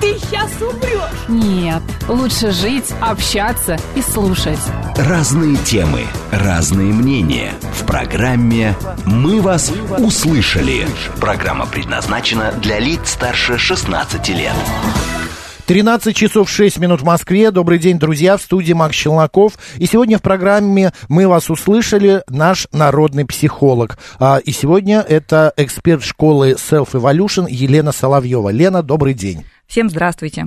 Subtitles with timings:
[0.00, 1.28] ты сейчас умрешь.
[1.28, 4.58] Нет, лучше жить, общаться и слушать.
[4.96, 7.52] Разные темы, разные мнения.
[7.80, 10.86] В программе «Мы вас услышали».
[11.20, 14.54] Программа предназначена для лиц старше 16 лет.
[15.66, 17.50] 13 часов 6 минут в Москве.
[17.50, 19.54] Добрый день, друзья, в студии Макс Челноков.
[19.78, 23.98] И сегодня в программе «Мы вас услышали» наш народный психолог.
[24.20, 28.50] А, и сегодня это эксперт школы Self Evolution Елена Соловьева.
[28.50, 29.44] Лена, добрый день.
[29.66, 30.46] Всем здравствуйте.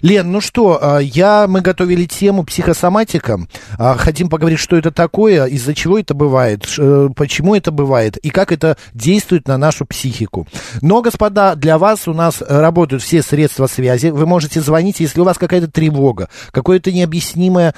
[0.00, 3.40] Лен, ну что, а, я, мы готовили тему психосоматика.
[3.78, 8.30] А, хотим поговорить, что это такое, из-за чего это бывает, э, почему это бывает и
[8.30, 10.46] как это действует на нашу психику.
[10.80, 14.08] Но, господа, для вас у нас работают все средства связи.
[14.08, 17.74] Вы можете звонить, если у вас какая-то тревога, какое-то необъяснимое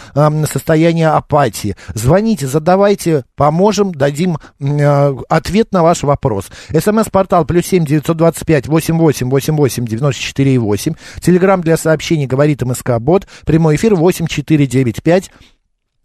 [0.50, 1.77] состояние апатии.
[1.94, 6.47] Звоните, задавайте, поможем, дадим э, ответ на ваш вопрос.
[6.70, 10.94] СМС-портал плюс семь девятьсот двадцать пять восемь восемь восемь восемь девяносто четыре 8.
[11.20, 13.27] Телеграмм для сообщений говорит МСК Бот.
[13.45, 15.31] Прямой эфир 8495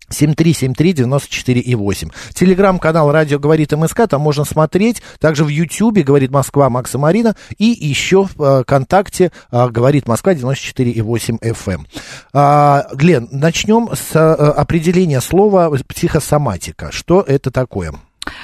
[0.10, 2.10] 7373948 и 8.
[2.34, 5.02] Телеграм-канал «Радио говорит МСК», там можно смотреть.
[5.20, 7.36] Также в Ютьюбе «Говорит Москва» Макса Марина.
[7.58, 11.86] И еще в э, ВКонтакте э, «Говорит Москва» 94 и 8 FM.
[12.34, 16.92] А, Глен, начнем с э, определения слова «психосоматика».
[16.92, 17.94] Что это такое?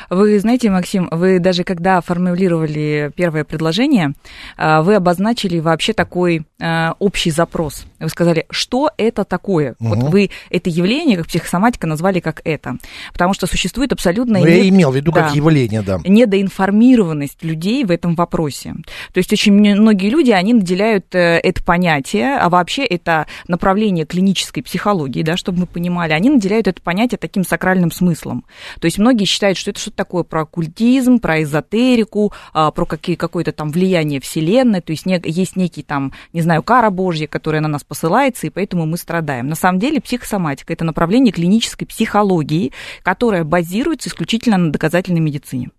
[0.10, 4.14] Вы знаете, Максим, вы даже когда формулировали первое предложение,
[4.58, 7.86] а, вы обозначили вообще такой а, общий запрос.
[8.00, 9.76] Вы сказали, что это такое?
[9.80, 9.90] Угу.
[9.90, 12.78] Вот вы это явление, как психосоматика, назвали как это.
[13.14, 14.40] Потому что существует абсолютно...
[14.40, 16.00] Ну, я имел в виду да, как явление, да.
[16.06, 18.76] Недоинформированность людей в этом вопросе.
[19.14, 24.64] То есть очень многие люди, они наделяют э, это понятие, а вообще это направление клинической
[24.64, 28.45] психологии, да, чтобы мы понимали, они наделяют это понятие таким сакральным смыслом.
[28.80, 33.16] То есть многие считают, что это что-то такое про оккультизм, про эзотерику, а, про какие,
[33.16, 37.62] какое-то там влияние Вселенной, то есть не, есть некий там, не знаю, кара Божья, которая
[37.62, 39.48] на нас посылается, и поэтому мы страдаем.
[39.48, 42.72] На самом деле психосоматика– это направление клинической психологии,
[43.04, 45.70] которое базируется исключительно на доказательной медицине.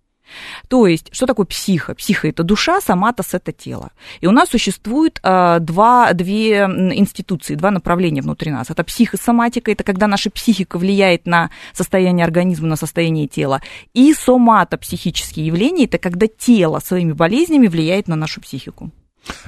[0.67, 1.93] То есть, что такое психа?
[1.95, 3.91] Психа– это душа, соматос– это тело.
[4.21, 8.69] И у нас существует э, два, две институции, два направления внутри нас.
[8.69, 13.61] Это психосоматика, это когда наша психика влияет на состояние организма, на состояние тела.
[13.93, 18.91] И соматопсихические явления– это когда тело своими болезнями влияет на нашу психику.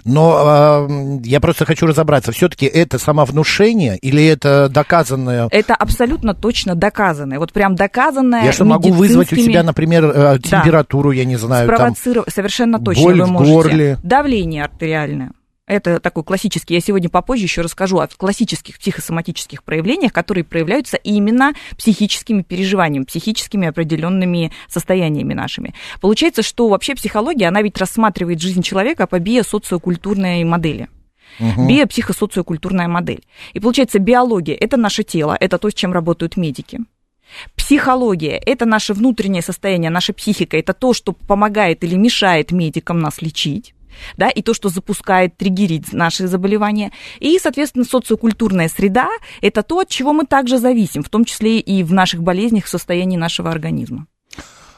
[0.04, 5.48] Но э, я просто хочу разобраться, все-таки это самовнушение или это доказанное?
[5.52, 7.40] Это абсолютно точно доказанное.
[7.40, 8.44] Вот прям доказанное.
[8.44, 11.16] Я что могу вызвать у себя, например, э, температуру, да.
[11.16, 13.54] я не знаю, Спровоцировать, там, совершенно точно боль вы в можете.
[13.54, 13.98] горле.
[14.04, 15.32] Давление артериальное.
[15.68, 21.54] Это такой классический, я сегодня попозже еще расскажу о классических психосоматических проявлениях, которые проявляются именно
[21.76, 25.74] психическими переживаниями, психическими определенными состояниями нашими.
[26.02, 30.88] Получается, что вообще психология, она ведь рассматривает жизнь человека по биосоциокультурной модели.
[31.40, 31.68] Угу.
[31.68, 33.24] Биопсихосоциокультурная модель.
[33.54, 36.82] И получается, биология– это наше тело, это то, с чем работают медики.
[37.56, 43.20] Психология– это наше внутреннее состояние, наша психика, это то, что помогает или мешает медикам нас
[43.24, 43.74] лечить
[44.18, 46.92] да, и то, что запускает, триггерит наши заболевания.
[47.20, 49.10] И, соответственно, социокультурная среда–
[49.42, 52.70] это то, от чего мы также зависим, в том числе и в наших болезнях, в
[52.70, 54.08] состоянии нашего организма.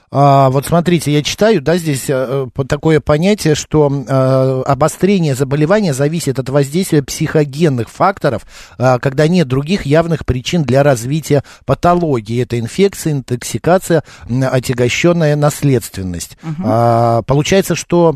[0.09, 6.39] А, вот смотрите, я читаю, да, здесь а, такое понятие, что а, обострение заболевания зависит
[6.39, 8.44] от воздействия психогенных факторов,
[8.77, 12.41] а, когда нет других явных причин для развития патологии.
[12.41, 16.38] Это инфекция, интоксикация, отягощенная наследственность.
[16.41, 16.63] Угу.
[16.63, 18.16] А, получается, что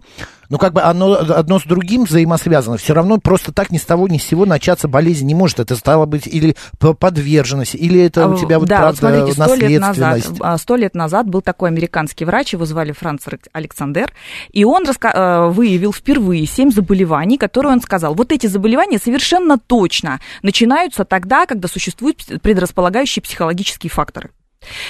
[0.51, 2.75] ну, как бы оно одно с другим взаимосвязано.
[2.75, 5.61] Все равно просто так ни с того ни с сего начаться болезнь не может.
[5.61, 10.29] Это стало быть или подверженность, или это у тебя вот да, правда смотрите, сто наследственность.
[10.29, 13.21] Лет назад, а, сто лет назад был такой американский врач, его звали Франц
[13.53, 14.11] Александр,
[14.51, 19.57] и он раска- э, выявил впервые семь заболеваний, которые он сказал, вот эти заболевания совершенно
[19.57, 24.31] точно начинаются тогда, когда существуют предрасполагающие психологические факторы.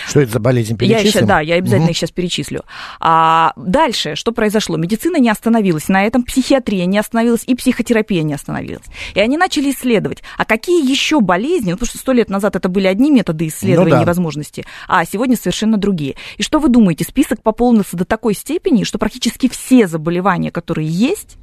[0.08, 0.78] Что это за болезнь?
[0.82, 1.92] Я еще, да, я обязательно угу.
[1.92, 2.64] их сейчас перечислю.
[3.00, 4.78] А, дальше, что произошло?
[4.78, 8.86] Медицина не остановилась на этом, психиатрия не остановилась и психотерапия не остановилась.
[9.14, 12.68] И они начали исследовать, а какие еще болезни, ну, потому что сто лет назад это
[12.70, 14.08] были одни методы исследования ну, да.
[14.08, 16.16] возможности, а сегодня совершенно другие.
[16.38, 21.38] И что вы думаете, список пополнился до такой степени, что практически все заболевания, которые есть,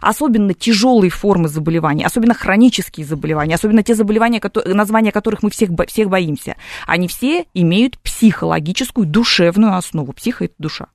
[0.00, 5.70] особенно тяжелые формы заболеваний, особенно хронические заболевания, особенно те заболевания, которые, названия которых мы всех,
[5.88, 6.56] всех боимся,
[6.86, 10.12] они все имеют психологическую, душевную основу.
[10.12, 10.86] Психо– это душа.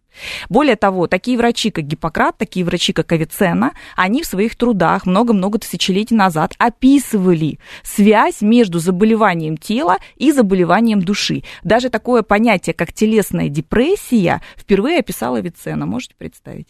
[0.49, 5.59] Более того, такие врачи, как Гиппократ, такие врачи, как Авиценна, они в своих трудах много-много
[5.59, 11.43] тысячелетий назад описывали связь между заболеванием тела и заболеванием души.
[11.63, 15.85] Даже такое понятие, как телесная депрессия, впервые описала Авиценна.
[15.85, 16.67] Можете представить?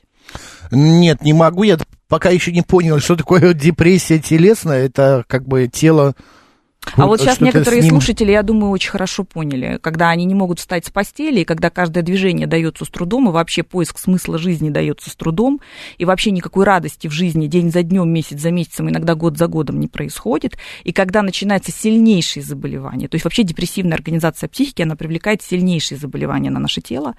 [0.72, 1.64] Нет, не могу.
[1.64, 1.78] Я
[2.08, 4.86] пока еще не понял, что такое депрессия телесная.
[4.86, 6.16] Это как бы тело
[6.96, 7.92] а вот сейчас некоторые ним...
[7.92, 11.70] слушатели, я думаю, очень хорошо поняли, когда они не могут встать с постели, и когда
[11.70, 15.60] каждое движение дается с трудом, и вообще поиск смысла жизни дается с трудом,
[15.98, 19.48] и вообще никакой радости в жизни день за днем, месяц за месяцем, иногда год за
[19.48, 24.96] годом не происходит, и когда начинается сильнейшие заболевания, то есть вообще депрессивная организация психики, она
[24.96, 27.16] привлекает сильнейшие заболевания на наше тело,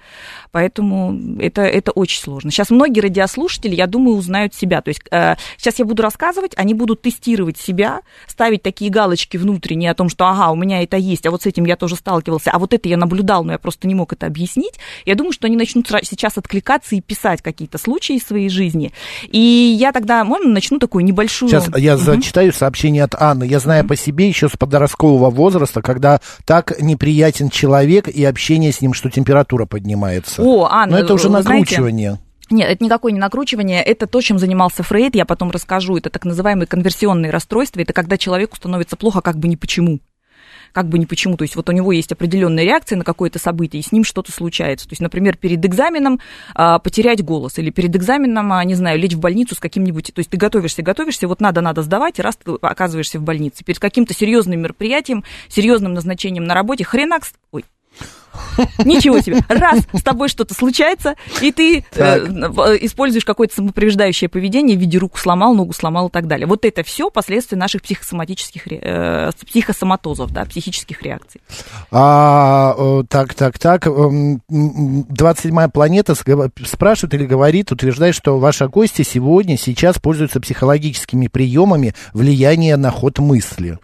[0.51, 2.51] поэтому это, это очень сложно.
[2.51, 6.73] Сейчас многие радиослушатели, я думаю, узнают себя, то есть э, сейчас я буду рассказывать, они
[6.73, 10.95] будут тестировать себя, ставить такие галочки внутрь внутреннее о том, что ага, у меня это
[10.97, 13.59] есть, а вот с этим я тоже сталкивался, а вот это я наблюдал, но я
[13.59, 14.75] просто не мог это объяснить,
[15.05, 18.93] я думаю, что они начнут сейчас откликаться и писать какие-то случаи из своей жизни.
[19.27, 21.49] И я тогда, можно, начну такую небольшую...
[21.49, 22.03] Сейчас я угу.
[22.03, 23.43] зачитаю сообщение от Анны.
[23.43, 28.81] Я знаю по себе еще с подросткового возраста, когда так неприятен человек и общение с
[28.81, 30.41] ним, что температура поднимается.
[30.41, 32.11] О, Анна, Но это уже накручивание.
[32.11, 35.97] Знаете, нет, это никакое не накручивание, это то, чем занимался Фрейд, я потом расскажу.
[35.97, 39.99] Это так называемые конверсионные расстройства, это когда человеку становится плохо как бы не почему
[40.71, 41.37] как бы не почему.
[41.37, 44.31] То есть вот у него есть определенная реакция на какое-то событие, и с ним что-то
[44.31, 44.87] случается.
[44.87, 46.19] То есть, например, перед экзаменом
[46.53, 50.11] а, потерять голос, или перед экзаменом, а, не знаю, лечь в больницу с каким-нибудь...
[50.13, 53.63] То есть ты готовишься, готовишься, вот надо-надо сдавать, и раз ты оказываешься в больнице.
[53.63, 57.23] Перед каким-то серьезным мероприятием, серьезным назначением на работе, хренак...
[57.51, 57.65] Ой,
[58.85, 59.39] Ничего себе.
[59.47, 62.27] Раз с тобой что-то случается, и ты э,
[62.81, 66.47] используешь какое-то самоповреждающее поведение в виде руку сломал, ногу сломал и так далее.
[66.47, 71.41] Вот это все последствия наших психосоматических, э, психосоматозов, да, психических реакций.
[71.91, 73.87] А, так, так, так.
[73.87, 81.93] 27-я эм, планета спрашивает или говорит, утверждает, что ваша гостья сегодня, сейчас пользуется психологическими приемами
[82.13, 83.79] влияния на ход мысли.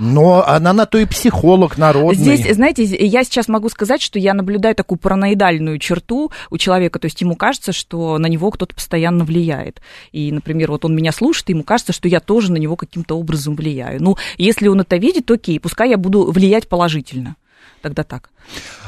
[0.00, 2.36] Но она на то и психолог народный.
[2.36, 7.04] Здесь, знаете, я сейчас могу сказать, что я наблюдаю такую параноидальную черту у человека, то
[7.04, 9.82] есть ему кажется, что на него кто-то постоянно влияет.
[10.10, 13.18] И, например, вот он меня слушает, и ему кажется, что я тоже на него каким-то
[13.18, 14.02] образом влияю.
[14.02, 17.36] Ну, если он это видит, окей, пускай я буду влиять положительно
[17.80, 18.30] тогда так.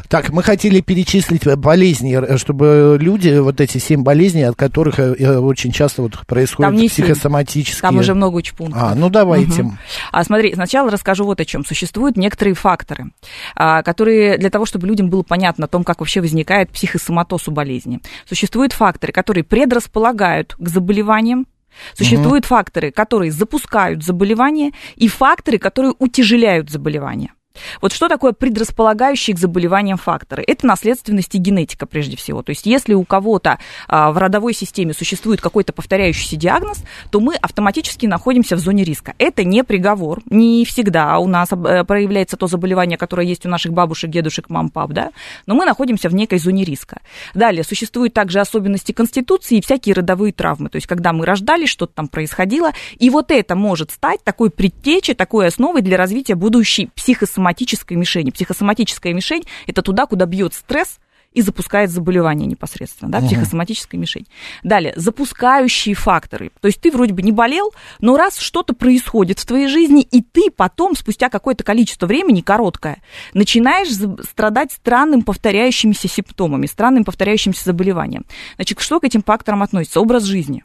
[0.09, 5.15] Так, мы хотели перечислить болезни, э, чтобы люди, вот эти семь болезней, от которых э,
[5.19, 7.81] э, очень часто вот происходят Там психосоматические...
[7.81, 8.83] Там уже много очень пунктов.
[8.83, 9.63] А, ну давайте.
[9.63, 9.73] Угу.
[10.13, 11.65] А, смотри, сначала расскажу вот о чем.
[11.65, 13.13] Существуют некоторые факторы,
[13.55, 17.51] а, которые для того, чтобы людям было понятно о том, как вообще возникает психосоматоз у
[17.51, 18.01] болезни.
[18.27, 21.47] Существуют факторы, которые предрасполагают к заболеваниям,
[21.95, 22.55] Существуют угу.
[22.55, 27.33] факторы, которые запускают заболевание, и факторы, которые утяжеляют заболевание.
[27.81, 30.45] Вот что такое предрасполагающие к заболеваниям факторы?
[30.47, 32.43] Это наследственность и генетика прежде всего.
[32.43, 33.59] То есть если у кого-то
[33.89, 39.15] а, в родовой системе существует какой-то повторяющийся диагноз, то мы автоматически находимся в зоне риска.
[39.19, 40.23] Это не приговор.
[40.31, 44.71] Не всегда у нас э, проявляется то заболевание, которое есть у наших бабушек, дедушек, мам,
[44.71, 45.11] пап, да?
[45.47, 47.01] Но мы находимся в некой зоне риска.
[47.35, 50.69] Далее, существуют также особенности конституции и всякие родовые травмы.
[50.69, 52.73] То есть когда мы рождались, что-то там происходило.
[52.99, 58.31] И вот это может стать такой предтечей, такой основой для развития будущей психосоматики соматической мишени.
[58.31, 61.01] Психосоматическая мишень– это туда, куда бьет стресс,
[61.33, 64.27] и запускает заболевание непосредственно, да, психосоматическая мишень.
[64.63, 66.53] Далее, запускающие факторы.
[66.61, 70.21] То есть ты вроде бы не болел, но раз что-то происходит в твоей жизни, и
[70.21, 73.89] ты потом, спустя какое-то количество времени, короткое, начинаешь
[74.27, 78.27] страдать странным повторяющимися симптомами, странным повторяющимся заболеванием.
[78.57, 80.03] Значит, что к этим факторам относится?
[80.03, 80.65] Образ жизни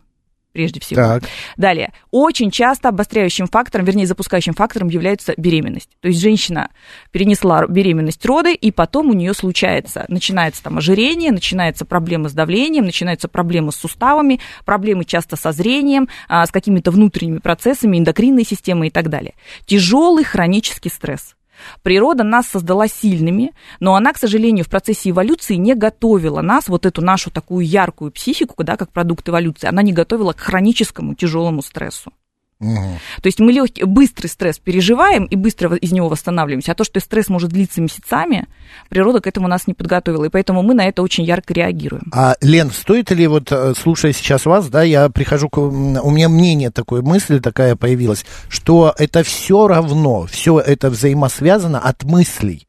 [0.57, 0.99] прежде всего.
[0.99, 1.23] Так.
[1.55, 5.91] Далее, очень часто обостряющим фактором, вернее, запускающим фактором является беременность.
[6.01, 6.71] То есть женщина
[7.11, 12.85] перенесла беременность роды, и потом у нее случается, начинается там ожирение, начинаются проблемы с давлением,
[12.85, 18.87] начинаются проблемы с суставами, проблемы часто со зрением, а, с какими-то внутренними процессами, эндокринной системой
[18.87, 19.35] и так далее.
[19.67, 21.35] Тяжелый хронический стресс.
[21.83, 26.85] Природа нас создала сильными, но она, к сожалению, в процессе эволюции не готовила нас, вот
[26.85, 31.61] эту нашу такую яркую психику, да, как продукт эволюции, она не готовила к хроническому тяжелому
[31.61, 32.11] стрессу.
[32.59, 32.99] Угу.
[33.21, 36.99] То есть мы легкий, быстрый стресс переживаем и быстро из него восстанавливаемся, а то, что
[36.99, 38.47] стресс может длиться месяцами,
[38.89, 42.11] природа к этому нас не подготовила, и поэтому мы на это очень ярко реагируем.
[42.11, 45.57] А, Лен, стоит ли, вот э, слушая сейчас вас, да, я прихожу к...
[45.59, 52.03] У меня мнение такое, мысль такая появилась, что это все равно, все это взаимосвязано от
[52.03, 52.66] мыслей.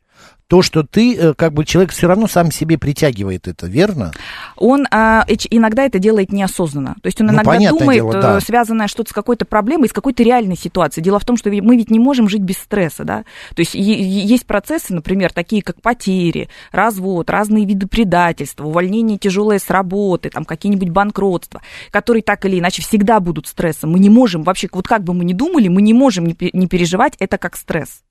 [0.48, 4.12] То, что ты, э, как бы человек все равно сам себе притягивает это, верно?
[4.56, 6.96] Он а, иногда это делает неосознанно.
[7.02, 8.38] То есть он Ну, иногда понятное думает, дело, да.
[8.38, 11.04] э, связанное что-то с какой-то проблемой, с какой-то реальной ситуацией.
[11.04, 13.24] Дело в том, что мы ведь не можем жить без стресса, да.
[13.54, 19.68] То есть есть процессы, например, такие как потери, развод, разные виды предательства, увольнение тяжелое с
[19.68, 23.90] работы, там какие-нибудь банкротства, которые так или иначе всегда будут стрессом.
[23.92, 27.14] Мы не можем вообще, вот как бы мы ни думали, мы не можем не переживать
[27.18, 28.02] это как стресс.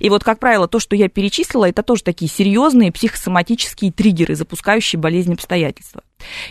[0.00, 4.98] И вот, как правило, то, что я перечислила, это тоже такие серьезные психосоматические триггеры, запускающие
[4.98, 6.02] болезнь обстоятельства.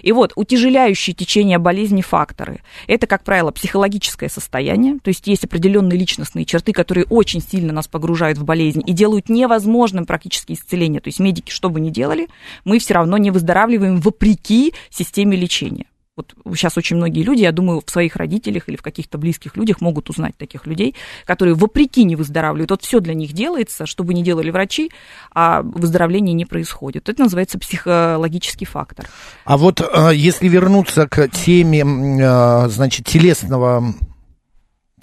[0.01, 2.61] И вот утяжеляющие течение болезни факторы.
[2.87, 7.87] Это, как правило, психологическое состояние, то есть есть определенные личностные черты, которые очень сильно нас
[7.87, 11.01] погружают в болезнь и делают невозможным практически исцеление.
[11.01, 12.27] То есть медики, что бы ни делали,
[12.63, 15.85] мы все равно не выздоравливаем вопреки системе лечения.
[16.17, 19.81] Вот сейчас очень многие люди, я думаю, в своих родителях или в каких-то близких людях
[19.81, 20.95] могут узнать таких людей,
[21.25, 22.71] которые вопреки не выздоравливают.
[22.71, 24.91] Вот все для них делается, что бы ни делали врачи,
[25.33, 27.09] а выздоровление не происходит.
[27.09, 29.09] Это называется психологический фактор.
[29.43, 33.83] А вот э, если вернуться к теме, э, значит, телесного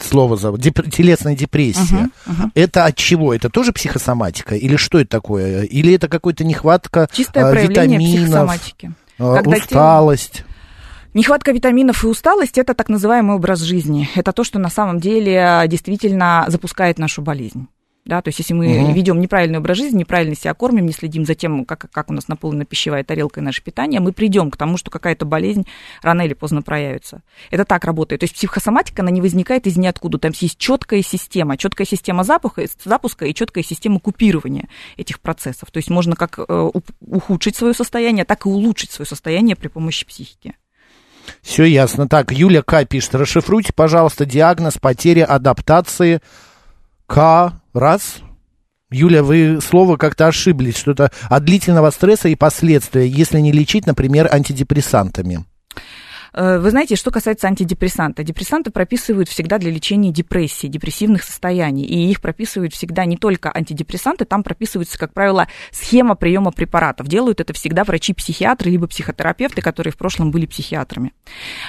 [0.01, 2.09] слова зовут, деп- телесная депрессия,
[2.55, 3.35] это от чего?
[3.35, 4.55] Это тоже психосоматика?
[4.55, 5.65] Или что это такое?
[5.65, 8.93] Или это какая-то нехватка Чистое проявление витаминов, психосоматики.
[9.19, 10.45] Когда усталость?
[11.15, 14.09] Нехватка витаминов и усталость– это так называемый образ жизни.
[14.15, 17.69] Это то, что на самом деле действительно запускает нашу болезнь.
[18.05, 18.95] Да, то есть если мы Мгм.
[18.95, 22.27] ведем неправильный образ жизни, неправильно себя кормим, не следим за тем, как, как у нас
[22.27, 25.67] наполнена пищевая тарелка и наше питание, мы придем к тому, что какая-то болезнь
[26.03, 27.23] рано или поздно проявится.
[27.53, 28.21] Это так работает.
[28.21, 30.19] То есть психосоматика, она не возникает из ниоткуда.
[30.19, 35.71] Там есть четкая система, четкая система запуска, запуска и четкая система купирования этих процессов.
[35.71, 36.71] То есть можно как э,
[37.03, 40.55] ухудшить свое состояние, так и улучшить свое состояние при помощи психики.
[41.41, 42.09] Все ясно.
[42.09, 42.85] Так, Юля К.
[42.85, 46.21] пишет, расшифруйте, пожалуйста, диагноз потери адаптации
[47.07, 47.53] К.
[47.73, 48.17] Раз.
[48.91, 54.29] Юля, вы слово как-то ошиблись, что-то от длительного стресса и последствия, если не лечить, например,
[54.31, 55.45] антидепрессантами.
[56.35, 62.11] Э, Вы знаете, что касается антидепрессанта, депрессанты прописывают всегда для лечения депрессии, депрессивных состояний, и
[62.11, 67.07] их прописывают всегда не только антидепрессанты, там прописывается, как правило, схема приема препаратов.
[67.07, 71.13] Делают это всегда врачи-психиатры, либо психотерапевты, которые в прошлом были психиатрами.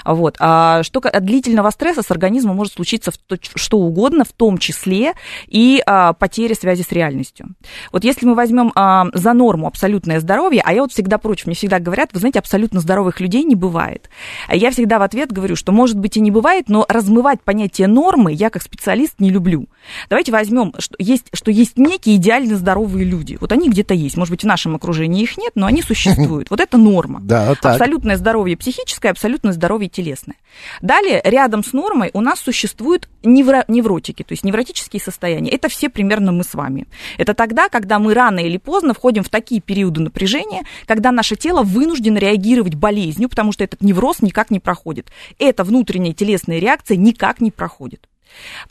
[0.05, 0.37] Вот.
[0.39, 5.13] А что от длительного стресса с организмом может случиться то- что угодно, в том числе
[5.47, 7.55] и а, потеря связи с реальностью.
[7.91, 11.55] Вот если мы возьмем а, за норму абсолютное здоровье, а я вот всегда против, мне
[11.55, 14.09] всегда говорят, вы знаете, абсолютно здоровых людей не бывает.
[14.53, 18.31] Я всегда в ответ говорю, что может быть и не бывает, но размывать понятие нормы
[18.33, 19.67] я как специалист не люблю.
[20.09, 23.37] Давайте возьмем, что есть, что есть некие идеально здоровые люди.
[23.39, 24.17] Вот они где-то есть.
[24.17, 26.49] Может быть, в нашем окружении их нет, но они существуют.
[26.49, 27.19] Вот это норма.
[27.21, 27.73] Да, так.
[27.73, 30.37] Абсолютное здоровье психическое, абсолютное здоровье телесное.
[30.81, 35.51] Далее, рядом с нормой у нас существуют невро- невротики, то есть невротические состояния.
[35.51, 36.87] Это все примерно мы с вами.
[37.17, 41.63] Это тогда, когда мы рано или поздно входим в такие периоды напряжения, когда наше тело
[41.63, 45.11] вынуждено реагировать болезнью, потому что этот невроз никак не проходит.
[45.39, 48.07] Эта внутренняя телесная реакция никак не проходит.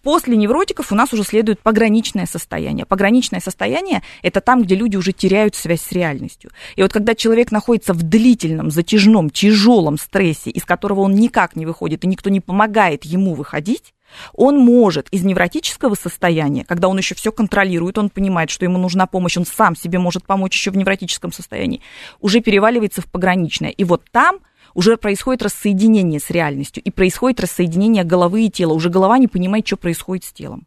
[0.03, 2.87] После невротиков у нас уже следует пограничное состояние.
[2.87, 6.51] Пограничное состояние– это там, где люди уже теряют связь с реальностью.
[6.77, 11.67] И вот когда человек находится в длительном, затяжном, тяжелом стрессе, из которого он никак не
[11.67, 13.95] выходит, и никто не помогает ему выходить,
[14.35, 19.07] он может из невротического состояния, когда он еще все контролирует, он понимает, что ему нужна
[19.07, 21.81] помощь, он сам себе может помочь еще в невротическом состоянии,
[22.21, 23.71] уже переваливается в пограничное.
[23.71, 24.41] И вот там
[24.75, 28.73] уже происходит рассоединение с реальностью, и происходит рассоединение головы и тела.
[28.73, 30.67] Уже голова не понимает, что происходит с телом.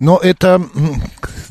[0.00, 0.62] Но это,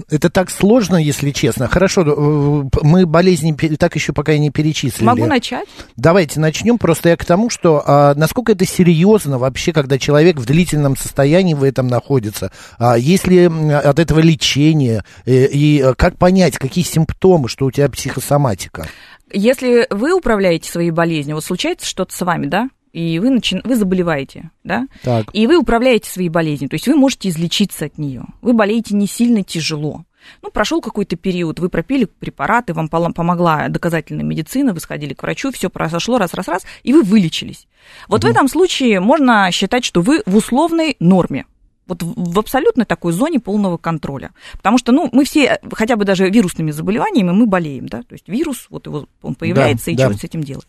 [0.09, 1.67] это так сложно, если честно.
[1.67, 5.05] Хорошо, э, мы болезни так еще пока и не перечислили.
[5.05, 5.67] Могу начать?
[5.97, 6.77] Давайте начнем.
[6.77, 11.55] Просто я к тому, что а, насколько это серьезно вообще, когда человек в длительном состоянии
[11.55, 12.51] в этом находится.
[12.77, 15.03] А, есть ли от этого лечение?
[15.25, 18.87] Э, и э, как понять, какие симптомы, что у тебя психосоматика?
[19.31, 23.59] Если вы управляете своей болезнью, вот случается что-то с вами, да, и вы, начи...
[23.63, 25.27] вы заболеваете, да, Так.
[25.33, 28.25] и вы управляете своей болезнью, то есть вы можете излечиться от нее.
[28.41, 30.03] Вы болеете не сильно тяжело.
[30.41, 35.51] Ну, прошел какой-то период, вы пропили препараты, вам помогла доказательная медицина, вы сходили к врачу,
[35.51, 37.67] все произошло раз-раз-раз, и вы вылечились.
[38.07, 41.45] Вот в этом случае можно считать, что вы в условной норме.
[41.87, 44.31] Вот в абсолютно такой зоне полного контроля.
[44.53, 48.27] Потому что, ну, мы все, хотя бы даже вирусными заболеваниями, мы болеем, да, то есть
[48.27, 50.09] вирус, вот его, он появляется, и да.
[50.09, 50.67] что с этим делать.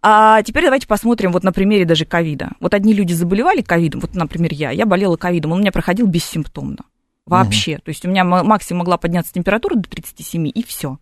[0.00, 2.52] А теперь давайте посмотрим вот на примере даже ковида.
[2.60, 6.06] Вот одни люди заболевали ковидом, вот, например, я, я болела ковидом, он у меня проходил
[6.06, 6.84] бессимптомно.
[7.26, 7.78] Вообще.
[7.78, 10.98] То есть у меня максимум могла подняться температура до 37, и все.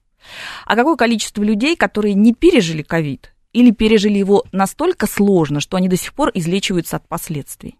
[0.64, 5.88] А какое количество людей, которые не пережили ковид, или пережили его настолько сложно, что они
[5.88, 7.76] до сих пор излечиваются от последствий?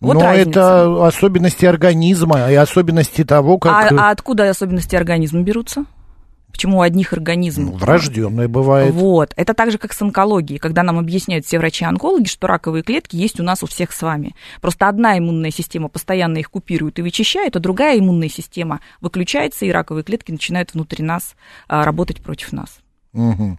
[0.00, 0.50] Вот Но разница.
[0.50, 3.92] это особенности организма и особенности того, как...
[3.92, 5.86] А, а откуда особенности организма берутся?
[6.56, 7.66] Почему у одних организм?
[7.66, 8.94] Ну, врожденное бывает.
[8.94, 9.34] Вот.
[9.36, 13.38] Это так же, как с онкологией, когда нам объясняют все врачи-онкологи, что раковые клетки есть
[13.40, 14.34] у нас у всех с вами.
[14.62, 19.70] Просто одна иммунная система постоянно их купирует и вычищает, а другая иммунная система выключается, и
[19.70, 21.36] раковые клетки начинают внутри нас
[21.68, 22.78] а, работать против нас.
[23.12, 23.58] Мгм.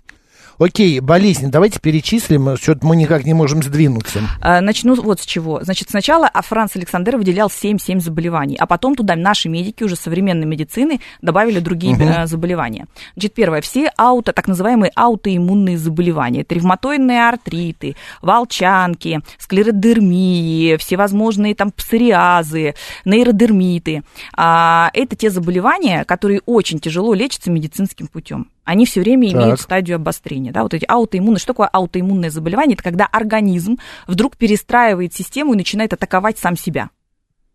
[0.60, 4.22] Окей, болезнь, давайте перечислим, что-то мы никак не можем сдвинуться.
[4.42, 5.64] А, Начну вот с чего.
[5.64, 10.48] Значит, сначала а, Франц Александр выделял 7-7 заболеваний, а потом туда наши медики уже современной
[10.48, 12.88] медицины добавили другие э, заболевания.
[13.14, 16.42] Значит, первое, все ауто, так называемые аутоиммунные заболевания.
[16.42, 22.74] Это ревматоидные артриты, волчанки, склеродермии, всевозможные там псориазы,
[23.06, 24.02] нейродермиты.
[24.36, 28.48] Это те заболевания, которые очень тяжело лечатся медицинским путем.
[28.68, 29.42] Они все время Так.
[29.42, 30.52] имеют стадию обострения.
[30.52, 31.40] Да, вот эти аутоиммунные.
[31.40, 32.74] Что такое аутоиммунное заболевание?
[32.74, 36.90] Это когда организм вдруг перестраивает систему и начинает атаковать сам себя.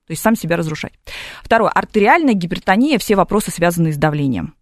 [0.07, 0.95] То есть сам себя разрушать.
[1.43, 1.71] Второе.
[1.71, 4.55] Артериальная гипертония, все вопросы, связанные с давлением.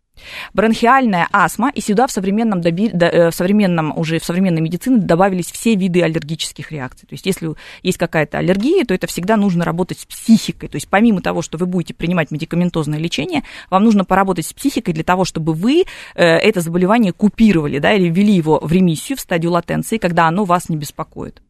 [0.54, 5.50] Бронхиальная астма, и сюда в современном, доби- э, в современном уже в современной медицине добавились
[5.50, 7.06] все виды аллергических реакций.
[7.08, 10.68] То есть если есть какая-то аллергия, то это всегда нужно работать с психикой.
[10.68, 14.94] То есть помимо того, что вы будете принимать медикаментозное лечение, вам нужно поработать с психикой
[14.94, 15.84] для того, чтобы вы
[16.14, 20.44] э, это заболевание купировали, да, или ввели его в ремиссию, в стадию латенции, когда оно
[20.44, 21.42] вас не беспокоит.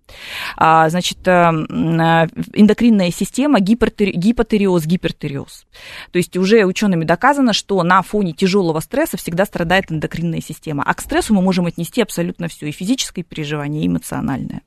[0.56, 5.66] А, значит, э, м, э, эндокринная система, гипотериоз, гипертериоз.
[6.12, 10.82] То есть уже учеными доказано, что на фоне тяжелого стресса всегда страдает эндокринная система.
[10.84, 14.62] А к стрессу мы можем отнести абсолютно все, и физическое переживание, и эмоциональное.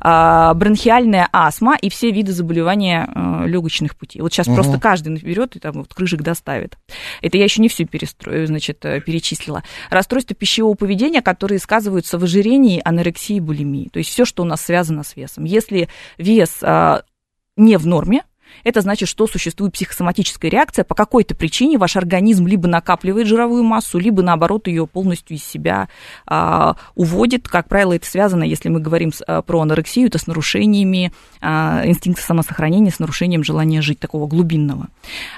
[0.00, 4.22] А, бронхиальная астма и все виды заболевания э, легочных путей.
[4.22, 4.56] Вот сейчас Мгм.
[4.56, 6.78] просто каждый берет и там вот крыжик доставит.
[7.22, 9.62] Это я еще не всю перестрою, значит, э, перечислила.
[9.90, 13.88] Расстройства пищевого поведения, которые сказываются в ожирении, анорексии, булимии.
[13.88, 15.44] То есть все, что у нас связано с весом.
[15.44, 15.88] Если
[16.18, 17.02] вес а,
[17.56, 18.22] не в норме,
[18.64, 20.84] это значит, что существует психосоматическая реакция.
[20.84, 25.88] По какой-то причине ваш организм либо накапливает жировую массу, либо наоборот ее полностью из себя
[26.26, 27.48] а, уводит.
[27.48, 31.82] Как правило, это связано, если мы говорим с- а, про анорексию, это с нарушениями а,
[31.84, 34.88] инстинкта самосохранения, с нарушением желания жить, такого глубинного.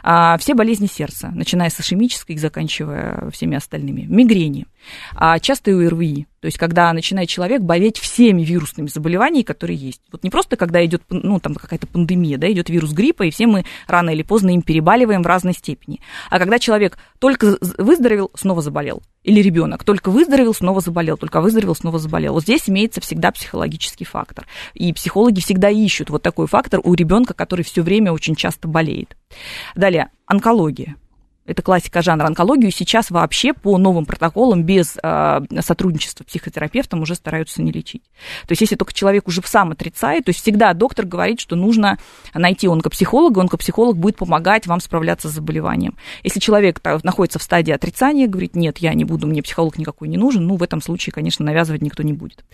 [0.03, 4.07] А, все болезни сердца, начиная с ишемической и заканчивая всеми остальными.
[4.09, 4.67] Мигрени,
[5.15, 10.01] а, частые ОРВИ, то есть когда начинает человек болеть всеми вирусными заболеваниями, которые есть.
[10.13, 13.47] Вот не просто когда идет ну, там какая-то пандемия, да, идет вирус гриппа, и все
[13.47, 16.01] мы рано или поздно им перебаливаем в разной степени.
[16.31, 19.03] А когда человек только выздоровел, снова заболел.
[19.25, 22.35] Или ребенок только выздоровел, снова заболел, только выздоровел, снова заболел.
[22.35, 24.47] Вот здесь имеется всегда психологический фактор.
[24.75, 29.17] И психологи всегда ищут вот такой фактор у ребенка, который все время очень часто болеет.
[29.75, 30.97] Далее, онкология.
[31.49, 32.71] Это классика жанра онкологию.
[32.71, 38.03] Сейчас вообще по новым протоколам без э, сотрудничества психотерапевтом уже стараются не лечить.
[38.47, 41.99] То есть если только человек уже сам отрицает, то есть всегда доктор говорит, что нужно
[42.35, 45.97] найти онкопсихолога, онкопсихолог будет помогать вам справляться с заболеванием.
[46.23, 50.09] Если человек та- находится в стадии отрицания, говорит, нет, я не буду, мне психолог никакой
[50.09, 52.45] не нужен, ну, в этом случае, конечно, навязывать никто не будет.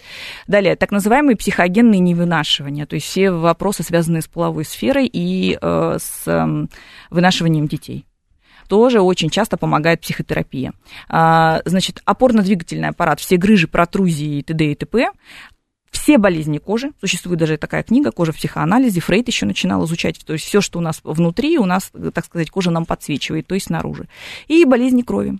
[0.46, 5.98] Далее, так называемые психогенные невынашивания, то есть все вопросы, связанные с половой сферой и э,
[5.98, 6.66] с э,
[7.10, 8.06] вынашиванием детей
[8.68, 10.72] тоже очень часто помогает психотерапия.
[11.08, 14.72] А, значит, опорно-двигательный аппарат, все грыжи, протрузии и т.д.
[14.72, 15.10] и т.п.,
[15.90, 20.32] все болезни кожи, существует даже такая книга «Кожа в психоанализе», Фрейд еще начинал изучать, то
[20.32, 23.68] есть все, что у нас внутри, у нас, так сказать, кожа нам подсвечивает, то есть
[23.68, 24.08] снаружи.
[24.48, 25.38] И болезни крови,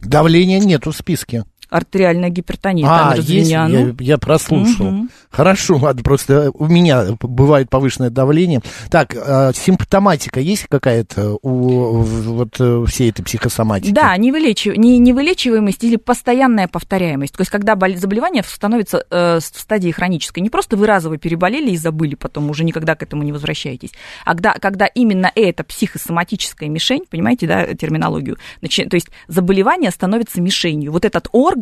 [0.00, 1.44] Давления нету в списке.
[1.70, 3.94] Артериальная гипертония, а, есть, я, Звеняну.
[4.00, 4.86] я прослушал.
[4.90, 5.10] Мгм.
[5.30, 8.62] Хорошо, ладно, просто у меня бывает повышенное давление.
[8.90, 13.92] Так, а, симптоматика есть какая-то у вот э, всей этой психосоматики?
[13.92, 14.76] Да, невылечив...
[14.76, 17.34] не, невылечиваемость или постоянная повторяемость.
[17.34, 20.42] То есть, когда бол- заболевание становится э, в стадии хронической.
[20.42, 23.90] Не просто вы разово переболели и забыли, потом уже никогда к этому не возвращаетесь.
[24.24, 30.92] А когда, когда именно эта психосоматическая мишень, понимаете, да, терминологию, то есть заболевание становится мишенью.
[30.92, 31.57] Вот этот орган,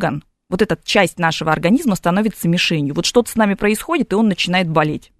[0.49, 2.95] вот эта часть нашего организма становится мишенью.
[2.95, 5.11] Вот что-то с нами происходит, и он начинает болеть.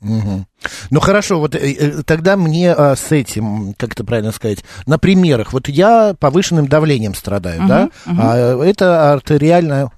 [0.00, 0.46] Мгм.
[0.90, 4.98] Ну хорошо, вот э, э, тогда мне а, с этим, как это правильно сказать, на
[4.98, 5.54] примерах.
[5.54, 7.90] Вот я повышенным давлением страдаю, Мгм, да?
[8.04, 8.20] мгм.
[8.22, 9.90] А, это артериальная,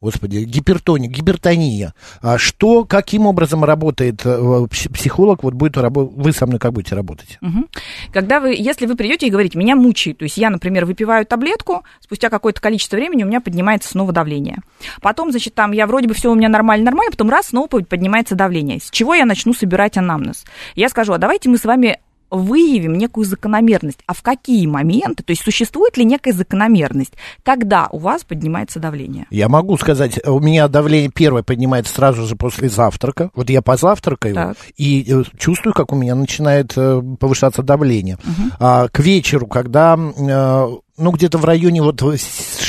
[0.00, 1.94] господи, гипертония, гипертония.
[2.20, 5.42] А что, каким образом работает э, пс- психолог?
[5.42, 7.38] Вот будет работать, вы со мной как будете работать?
[7.40, 7.68] Мгм.
[8.12, 11.84] Когда вы, если вы придете и говорите, меня мучает, то есть я, например, выпиваю таблетку,
[12.00, 14.58] спустя какое-то количество времени у меня поднимается снова давление.
[15.00, 18.34] Потом, значит, там я вроде бы все у меня нормально, нормально, потом раз, снова поднимается
[18.34, 18.80] давление.
[18.80, 20.44] С чего я начну собирать анамнез?
[20.74, 21.98] Я скажу, а давайте мы с вами
[22.30, 24.00] выявим некую закономерность.
[24.06, 27.12] А в какие моменты, то есть существует ли некая закономерность,
[27.42, 29.26] когда у вас поднимается давление?
[29.30, 33.30] Я могу сказать, у меня давление первое поднимается сразу же после завтрака.
[33.34, 34.56] Вот я позавтракаю Так.
[34.76, 38.18] и э, чувствую, как у меня начинает э, повышаться давление.
[38.58, 42.02] А, к вечеру, когда, э, ну, где-то в районе вот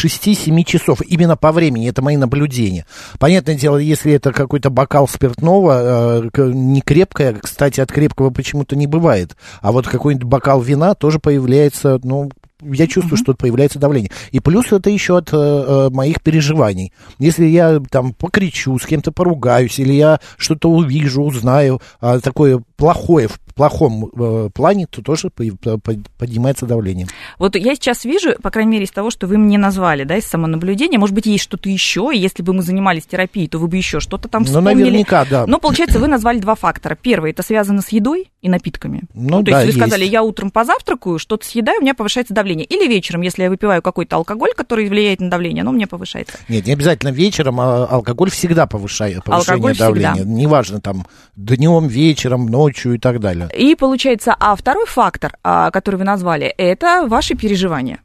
[0.05, 2.86] 6-7 часов, именно по времени, это мои наблюдения.
[3.19, 8.88] Понятное дело, если это какой-то бокал спиртного, э, не крепкое, кстати, от крепкого почему-то не
[8.88, 12.29] бывает, а вот какой-нибудь бокал вина тоже появляется, ну,
[12.62, 14.12] я чувствую, что появляется давление.
[14.31, 16.91] И плюс это еще от э, э, моих переживаний.
[17.19, 23.27] Если я там покричу, с кем-то поругаюсь, или я что-то увижу, узнаю, а, такое плохое
[23.27, 27.07] в плохом э, плане, то тоже по- по- поднимается давление.
[27.39, 30.25] Вот я сейчас вижу, по крайней мере, из того, что вы мне назвали, да, из
[30.25, 33.75] самонаблюдения, может быть, есть что-то еще, и если бы мы занимались терапией, то вы бы
[33.77, 34.83] еще что-то там Ну, вспомнили.
[34.83, 35.45] наверняка, да.
[35.47, 36.95] Но, получается, вы назвали два фактора.
[37.01, 39.01] Первый, это связано с едой и напитками.
[39.13, 40.13] Ну, то да, есть вы сказали, есть.
[40.13, 42.65] я утром позавтракаю, что-то съедаю, у меня повышается давление.
[42.65, 46.37] Или вечером, если я выпиваю какой-то алкоголь, который влияет на давление, оно у меня повышается.
[46.47, 50.13] Нет, не обязательно вечером, а алкоголь всегда повышает повышение Алкоголь давления.
[50.13, 50.29] всегда.
[50.29, 53.46] Неважно, там, днем, вечером, ночью и так далее.
[53.53, 57.99] И получается, а второй фактор, а, который вы назвали, это ваши переживания.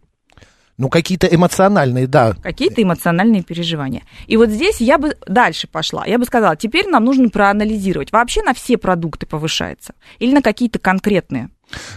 [0.79, 2.35] Ну, какие-то эмоциональные, да.
[2.43, 4.03] какие-то эмоциональные переживания.
[4.27, 6.05] И вот здесь я бы дальше пошла.
[6.07, 10.79] Я бы сказала, теперь нам нужно проанализировать, вообще на все продукты повышается или на какие-то
[10.79, 11.51] конкретные.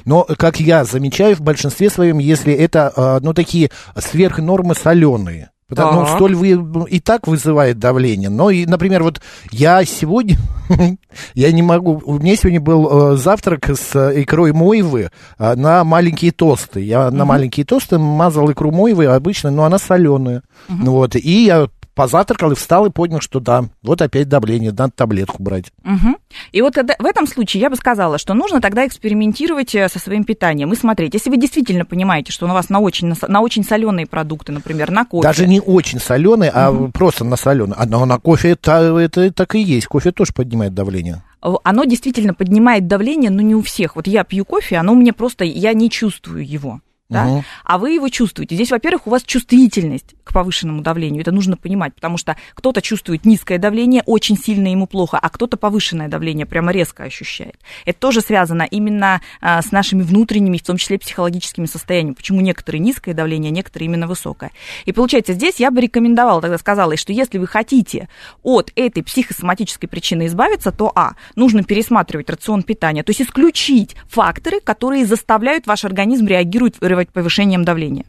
[0.04, 6.02] Но, как я замечаю, в большинстве своем, если это, а, ну, такие сверхнормы соленые, Потому
[6.02, 6.08] Так.
[6.08, 8.30] что столь вы, ну, и так вызывает давление.
[8.30, 9.20] Но, и, например, вот
[9.52, 10.38] я сегодня,
[11.34, 15.84] я не могу, у меня сегодня был э, завтрак с э, икрой мойвы э, на
[15.84, 16.82] маленькие тосты.
[16.82, 20.44] Я на маленькие тосты мазал икру мойвы обычно, но она соленая.
[20.70, 25.42] Вот, и я позавтракал и встал и понял, что да, вот опять давление, надо таблетку
[25.42, 25.72] брать.
[25.84, 26.18] Мгм.
[26.52, 30.26] И вот в этом случае я бы сказала, что нужно тогда экспериментировать э, со своим
[30.26, 31.14] питанием и смотреть.
[31.14, 35.06] Если вы действительно понимаете, что у вас на очень, на, очень соленые продукты, например, на
[35.06, 35.28] кофе.
[35.28, 37.76] Даже не очень соленый, а просто на соленый.
[37.78, 39.88] А на кофе это, это так и есть.
[39.88, 41.24] Кофе тоже поднимает давление.
[41.64, 43.96] Оно действительно поднимает давление, но не у всех.
[43.96, 46.82] Вот я пью кофе, оно мне просто, я не чувствую его.
[47.08, 47.26] Да?
[47.26, 47.44] Мгм.
[47.64, 48.56] А вы его чувствуете.
[48.56, 51.22] Здесь, во-первых, у вас чувствительность к повышенному давлению.
[51.22, 55.56] Это нужно понимать, потому что кто-то чувствует низкое давление, очень сильно ему плохо, а кто-то
[55.56, 57.56] повышенное давление прямо резко ощущает.
[57.86, 62.16] Это тоже связано именно а, с нашими внутренними, в том числе психологическими состояниями.
[62.16, 64.52] Почему некоторые низкое давление, а некоторые именно высокое.
[64.86, 68.10] И получается, здесь я бы рекомендовала, тогда сказала, что если вы хотите
[68.44, 74.60] от этой психосоматической причины избавиться, то а, нужно пересматривать рацион питания, то есть исключить факторы,
[74.60, 78.06] которые заставляют ваш организм реагировать повышением давления.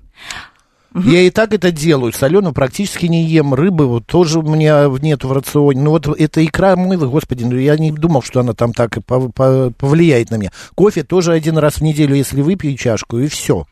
[0.94, 2.12] Я и так это делаю.
[2.12, 3.52] Соленую практически не ем.
[3.54, 5.82] Рыбы вот тоже у меня нет в рационе.
[5.82, 10.30] Ну вот эта икра мойвы, господи, ну я не думал, что она там так повлияет
[10.30, 10.50] на меня.
[10.74, 13.66] Кофе тоже один раз в неделю, если выпью чашку, и все.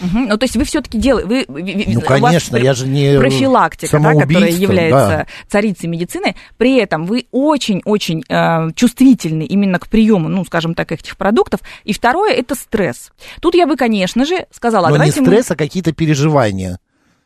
[0.00, 0.28] Мгм.
[0.28, 1.28] Ну, то есть вы все-таки делаете...
[1.28, 5.26] Вы, Ну, конечно, я же не Профилактика, да, которая является да.
[5.48, 6.36] царицей медицины.
[6.56, 11.60] При этом вы очень-очень э, чувствительны именно к приему, ну, скажем так, этих продуктов.
[11.84, 13.10] И второе– это стресс.
[13.40, 16.78] Тут я бы, конечно же, сказала, а Но не давайте мы- стресс, а какие-то переживания.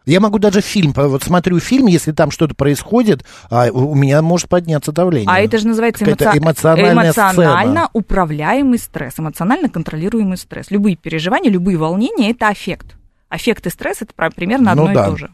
[0.04, 4.48] Я могу даже фильм, вот смотрю фильм, если там что-то происходит, а у меня может
[4.48, 5.28] подняться давление.
[5.30, 7.90] А это же называется эмоци- эмоциональная эмоционально сцена.
[7.92, 10.70] управляемый стресс, эмоционально контролируемый стресс.
[10.70, 12.96] Любые переживания, любые волнения– это аффект.
[13.28, 15.06] Аффект и стресс– это примерно Ну одно да.
[15.06, 15.30] и то же.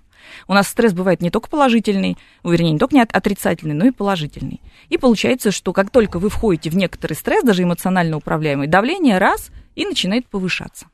[0.47, 3.91] У нас стресс бывает не только положительный, ну, вернее, не только не отрицательный, но и
[3.91, 4.61] положительный.
[4.91, 9.49] И получается, что как только вы входите в некоторый стресс, даже эмоционально управляемый, давление раз
[9.75, 10.87] и начинает повышаться.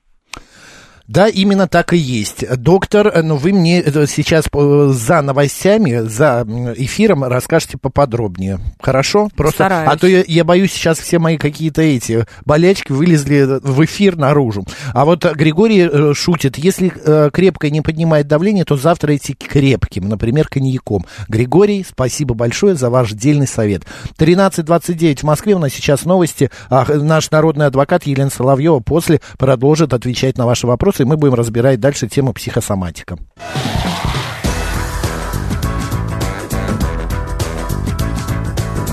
[1.07, 2.49] Да, именно так и есть.
[2.57, 8.59] Доктор, э, ну вы мне э, сейчас э, за новостями, за эфиром расскажете поподробнее.
[8.81, 9.29] Хорошо?
[9.37, 9.91] Просто, Постараюсь.
[9.93, 14.65] а то я, я боюсь, сейчас все мои какие-то эти болячки вылезли в эфир наружу.
[14.95, 16.89] А вот Григорий шутит, если
[17.31, 21.05] крепкое не поднимает давление, то завтра идти крепким, например, коньяком.
[21.29, 23.83] Григорий, спасибо большое за ваш дельный совет.
[24.19, 26.51] 13.29 в Москве, у нас сейчас новости.
[26.71, 31.35] А, наш народный адвокат Елена Соловьева после продолжит отвечать на ваши вопросы, и мы будем
[31.35, 33.19] разбирать дальше тему психосоматика.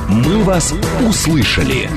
[0.09, 0.73] «Мы вас
[1.07, 1.89] услышали».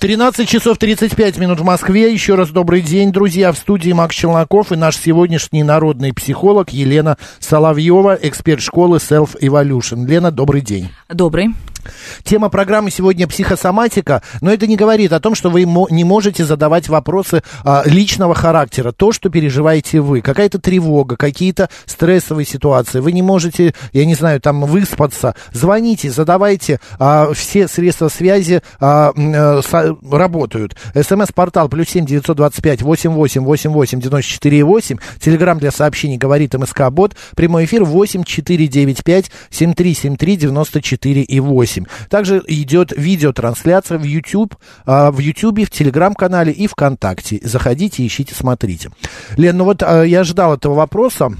[0.00, 2.10] 13 часов 35 минут в Москве.
[2.10, 3.52] Еще раз добрый день, друзья.
[3.52, 10.06] В студии Макс Челноков и наш сегодняшний народный психолог Елена Соловьева, эксперт школы Self Evolution.
[10.06, 10.88] Лена, добрый день.
[11.10, 11.50] Добрый.
[12.24, 16.88] Тема программы сегодня психосоматика, но это не говорит о том, что вы не можете задавать
[16.88, 23.22] вопросы а, личного характера, то, что переживаете вы, какая-то тревога, какие-то стрессовые ситуации, вы не
[23.22, 29.12] можете, я не знаю, там выспаться, звоните, задавайте, а, все средства связи а,
[29.62, 30.76] со- работают.
[30.94, 35.70] СМС-портал плюс семь девятьсот двадцать пять восемь восемь восемь восемь девяносто четыре восемь, телеграмм для
[35.70, 40.82] сообщений говорит МСК Бот, прямой эфир восемь четыре девять пять семь три семь три девяносто
[40.82, 41.69] четыре и восемь.
[42.08, 47.40] Также идет видеотрансляция в YouTube, а, в YouTube, в Телеграм-канале и ВКонтакте.
[47.42, 48.90] Заходите, ищите, смотрите.
[49.36, 51.30] Лен, ну вот а, я ожидал этого вопроса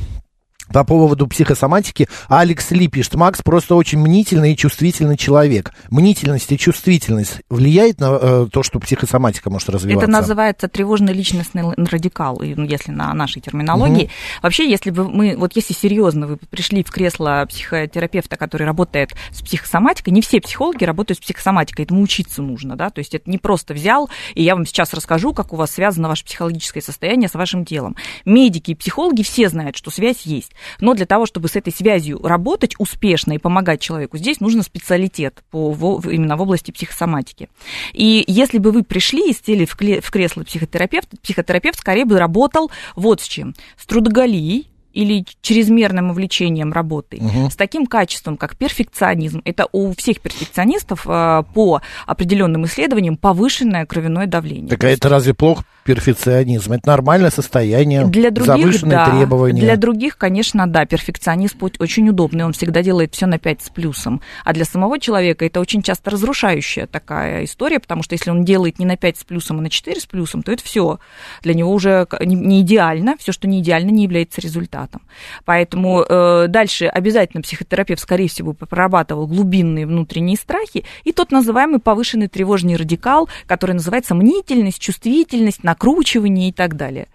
[0.73, 2.09] по поводу психосоматики.
[2.29, 5.73] Алекс Ли пишет, Макс просто очень мнительный и чувствительный человек.
[5.91, 10.05] Мнительность и чувствительность влияет на э, то, что психосоматика может развиваться?
[10.05, 14.11] Это называется тревожный личностный радикал, ну, если на нашей терминологии.
[14.43, 19.43] Вообще, если бы мы, вот если серьезно вы пришли в кресло психотерапевта, который работает с
[19.43, 23.39] психосоматикой, не все психологи работают с психосоматикой, этому учиться нужно, да, то есть это не
[23.39, 27.35] просто взял, и я вам сейчас расскажу, как у вас связано ваше психологическое состояние с
[27.35, 27.97] вашим телом.
[28.25, 32.21] Медики и психологи все знают, что связь есть, но для того, чтобы с этой связью
[32.23, 35.73] работать успешно и помогать человеку, здесь нужно специалитет по,
[36.05, 37.49] именно в области психосоматики.
[37.93, 42.19] И если бы вы пришли и сели в, кле- в кресло психотерапевта, психотерапевт скорее бы
[42.19, 43.55] работал вот с чем.
[43.77, 49.41] С трудоголией, или чрезмерным увлечением работой, с таким качеством, как перфекционизм.
[49.45, 54.69] Это у всех перфекционистов э, по определенным исследованиям повышенное кровяное давление.
[54.69, 56.73] Так а это разве плохо перфекционизм?
[56.73, 59.11] Это нормальное состояние, Для других, завышенные да.
[59.11, 59.61] требования.
[59.61, 63.71] Для других, конечно, да, перфекционист путь очень удобный, он всегда делает все на 5 с
[63.71, 64.21] плюсом.
[64.45, 68.79] А для самого человека это очень часто разрушающая такая история, потому что если он делает
[68.79, 70.99] не на 5 с плюсом, а на 4 с плюсом, то это все
[71.43, 75.03] для него уже не идеально, все, что не идеально, не является результатом.
[75.45, 82.29] Поэтому э, дальше обязательно психотерапевт, скорее всего, прорабатывал глубинные внутренние страхи и тот называемый повышенный
[82.29, 87.07] тревожный радикал, который называется мнительность, чувствительность, накручивание и так далее.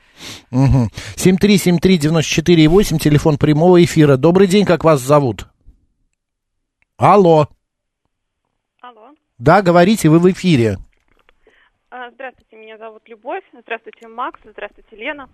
[0.51, 0.87] Угу.
[1.17, 4.15] 7373948, телефон прямого эфира.
[4.17, 5.47] Добрый день, как вас зовут?
[6.97, 7.47] Алло.
[8.81, 9.09] Алло.
[9.37, 10.77] Да, говорите, вы в эфире.
[11.91, 13.43] А, Здравствуйте, меня зовут Любовь.
[13.51, 14.39] Здравствуйте, Макс.
[14.45, 15.29] Здравствуйте, Лена.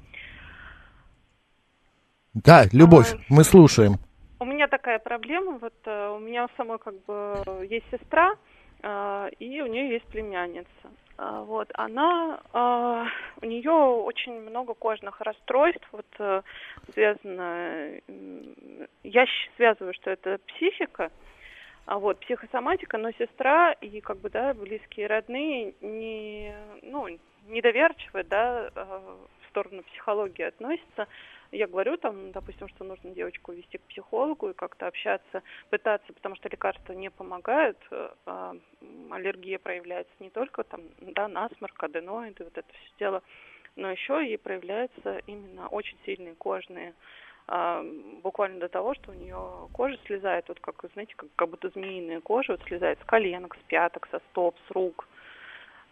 [2.33, 3.17] Да, Любовь, А.
[3.29, 3.97] мы слушаем.
[4.39, 5.59] У меня такая проблема.
[5.59, 8.31] Вот э, у меня у самой как бы есть сестра,
[8.81, 10.67] э, и у нее есть племянница.
[11.23, 13.05] А, Вот она, э,
[13.43, 16.41] у нее очень много кожных расстройств, вот э,
[16.93, 17.91] связано,
[19.03, 21.11] я связываю, что это психика,
[21.85, 27.07] а вот психосоматика, но сестра и как бы да близкие родные не ну
[27.47, 31.07] недоверчивы да э, в сторону психологии относятся.
[31.51, 36.35] Я говорю там, допустим, что нужно девочку вести к психологу и как-то общаться, пытаться, потому
[36.35, 38.55] что лекарства не помогают, э, а,
[39.09, 43.21] аллергия проявляется не только там, да, насморк, аденоиды, вот это все дело,
[43.75, 46.93] но еще и проявляются именно очень сильные кожные
[47.47, 47.83] а,
[48.23, 52.21] буквально до того, что у нее кожа слезает, вот как, знаете, как, как будто змеиная
[52.21, 55.05] кожа вот слезает с коленок, с пяток, со стоп, с рук.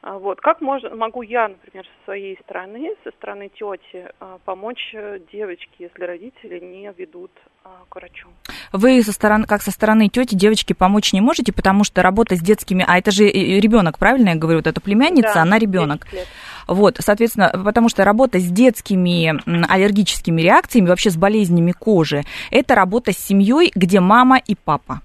[0.02, 0.40] А, Вот.
[0.40, 5.70] Как можно, могу я, например, со своей стороны, со стороны тети, а, помочь э, девочке,
[5.80, 7.32] если родители не ведут
[7.66, 8.30] а, к врачу?
[8.72, 12.40] Вы со стороны, как со стороны тети девочки помочь не можете, потому что работа с
[12.40, 16.06] детскими, а это же ребенок, правильно я говорю, вот эта племянница, Да, она ребенок.
[16.06, 16.28] 10 лет.
[16.68, 23.12] Вот, соответственно, потому что работа с детскими аллергическими реакциями, вообще с болезнями кожи, это работа
[23.12, 25.02] с семьей, где мама и папа.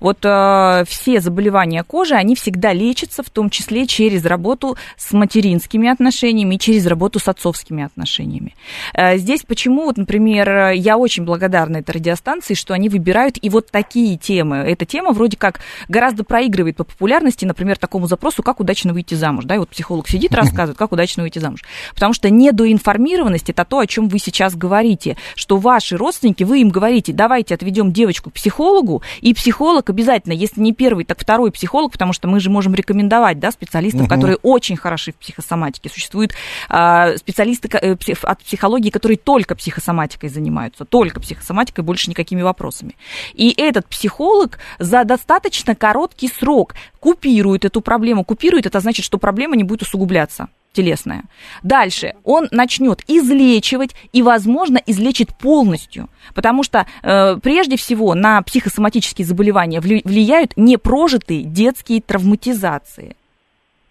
[0.00, 5.88] Вот э, все заболевания кожи, они всегда лечатся, в том числе через работу с материнскими
[5.88, 8.54] отношениями и через работу с отцовскими отношениями.
[8.94, 13.70] Э, здесь почему, вот, например, я очень благодарна этой радиостанции, что они выбирают и вот
[13.70, 14.56] такие темы.
[14.56, 19.44] Эта тема вроде как гораздо проигрывает по популярности, например, такому запросу, как удачно выйти замуж.
[19.44, 21.62] Да, и вот психолог сидит, рассказывает, как удачно выйти замуж.
[21.94, 26.70] Потому что недоинформированность это то, о чем вы сейчас говорите, что ваши родственники, вы им
[26.70, 31.92] говорите, давайте отведем девочку к психологу, и психолог обязательно, если не первый, так второй психолог,
[31.92, 34.08] потому что мы же можем рекомендовать да, специалистов, Мгм.
[34.10, 35.88] которые очень хороши в психосоматике.
[35.88, 36.32] Существуют
[36.68, 42.96] а, специалисты э, псих- от психологии, которые только психосоматикой занимаются, только психосоматикой, больше никакими вопросами.
[43.32, 48.24] И этот психолог за достаточно короткий срок купирует эту проблему.
[48.24, 51.22] Купирует, это значит, что проблема не будет усугубляться телесная.
[51.62, 56.10] Дальше он начнет излечивать и, возможно, излечит полностью.
[56.34, 63.16] Потому что э, прежде всего на психосоматические заболевания вли- влияют непрожитые детские травматизации.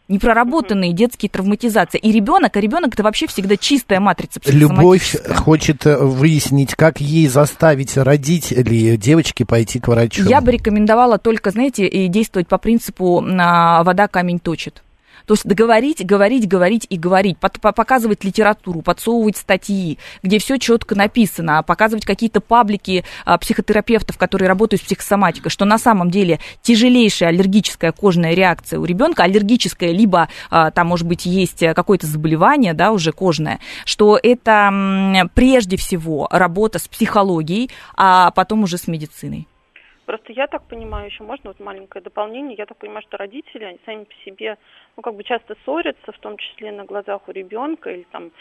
[0.09, 1.97] непроработанные детские травматизации.
[1.97, 7.27] И ребенок, а ребенок это вообще всегда чистая матрица Любовь хочет э, выяснить, как ей
[7.27, 10.25] заставить родителей девочки пойти к врачу.
[10.25, 14.83] Я бы рекомендовала только, знаете, и действовать по принципу «вода камень точит».
[15.25, 20.57] То есть договорить, говорить, говорить и говорить, под- по- показывать литературу, подсовывать статьи, где все
[20.57, 26.39] четко написано, показывать какие-то паблики а, психотерапевтов, которые работают с психосоматикой, что на самом деле
[26.61, 32.73] тяжелейшая аллергическая кожная реакция у ребенка, аллергическая, либо а, там, может быть, есть какое-то заболевание,
[32.73, 38.87] да, уже кожное, что это м, прежде всего работа с психологией, а потом уже с
[38.87, 39.47] медициной.
[40.05, 42.55] Просто я так понимаю, еще можно вот маленькое дополнение.
[42.57, 44.57] Я так понимаю, что родители, они сами по себе,
[44.95, 48.31] ну, как бы часто ссорятся, в том числе на глазах у ребенка или там,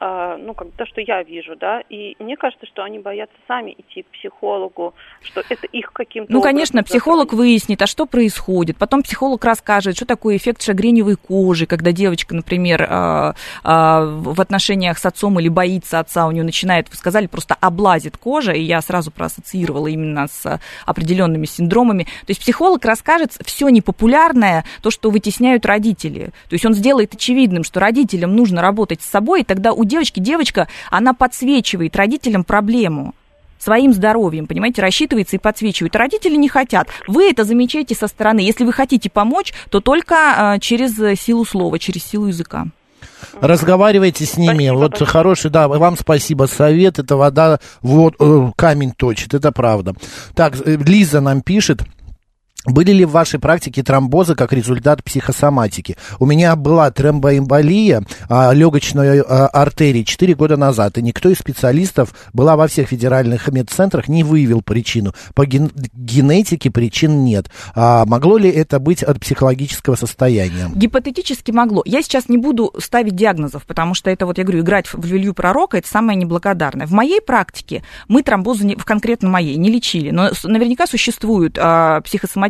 [0.00, 1.80] ну, как то, что я вижу, да.
[1.88, 6.40] И мне кажется, что они боятся сами идти к психологу, что это их каким-то Ну,
[6.40, 8.76] конечно, психолог выяснит, а что происходит.
[8.76, 13.34] Потом психолог расскажет, что такое эффект шагреневой кожи, когда девочка, например, а,
[13.64, 18.16] а, в отношениях с отцом или боится отца, у нее начинает, вы сказали, просто облазит
[18.16, 22.04] кожа, и я сразу проассоциировала именно с определенными синдромами.
[22.04, 26.26] То есть психолог расскажет все непопулярное, то, что вытесняют родители.
[26.48, 30.20] То есть он сделает очевидным, что родителям нужно работать с собой, и тогда у девочки,
[30.20, 33.14] девочка, она подсвечивает родителям проблему
[33.58, 35.96] своим здоровьем, понимаете, рассчитывается и подсвечивает.
[35.96, 36.88] Родители не хотят.
[37.06, 38.40] Вы это замечаете со стороны.
[38.40, 42.66] Если вы хотите помочь, то только а, через силу слова, через силу языка.
[43.40, 44.54] Разговаривайте с ними.
[44.54, 45.10] Спасибо вот большое.
[45.10, 46.44] хороший, да, вам спасибо.
[46.44, 49.94] Совет, это вода, вот, э, камень точит, это правда.
[50.34, 51.82] Так, э, Лиза нам пишет.
[52.66, 55.96] Были ли в вашей практике тромбозы как результат психосоматики?
[56.18, 62.12] У меня была тромбоэмболия а, легочной а, артерии 4 года назад, и никто из специалистов,
[62.32, 65.14] была во всех федеральных медцентрах, не выявил причину.
[65.34, 67.48] По ген- генетике причин нет.
[67.76, 70.68] А могло ли это быть от психологического состояния?
[70.74, 71.82] Гипотетически могло.
[71.86, 75.32] Я сейчас не буду ставить диагнозов, потому что это, вот я говорю, играть в Илью
[75.32, 76.88] пророка, это самое неблагодарное.
[76.88, 82.00] В моей практике мы тромбозы, не- в конкретно моей, не лечили, но наверняка существуют а,
[82.00, 82.47] психосоматические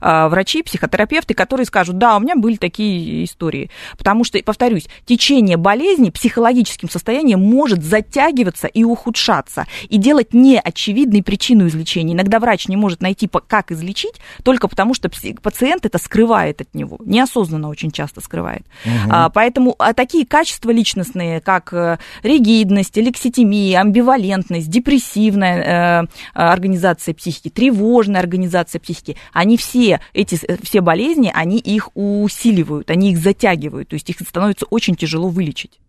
[0.00, 3.70] а, врачи, психотерапевты, которые скажут, да, у меня были такие истории.
[3.98, 11.66] Потому что, повторюсь, течение болезни психологическим состоянием может затягиваться и ухудшаться, и делать неочевидной причину
[11.68, 12.14] излечения.
[12.14, 15.10] Иногда врач не может найти, как излечить, только потому что
[15.42, 18.64] пациент это скрывает от него, неосознанно очень часто скрывает.
[19.10, 27.48] А, поэтому а, такие качества личностные, как э, ригидность, лекситимия, амбивалентность, депрессивная э, организация психики,
[27.48, 28.93] тревожная организация психики,
[29.32, 34.16] они все, эти с- все болезни, они их усиливают, они их затягивают, то есть их
[34.20, 35.80] становится очень тяжело вылечить.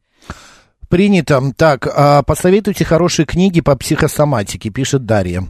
[0.89, 1.41] Принято.
[1.57, 5.43] Так, а посоветуйте хорошие книги по психосоматике, пишет Дарья.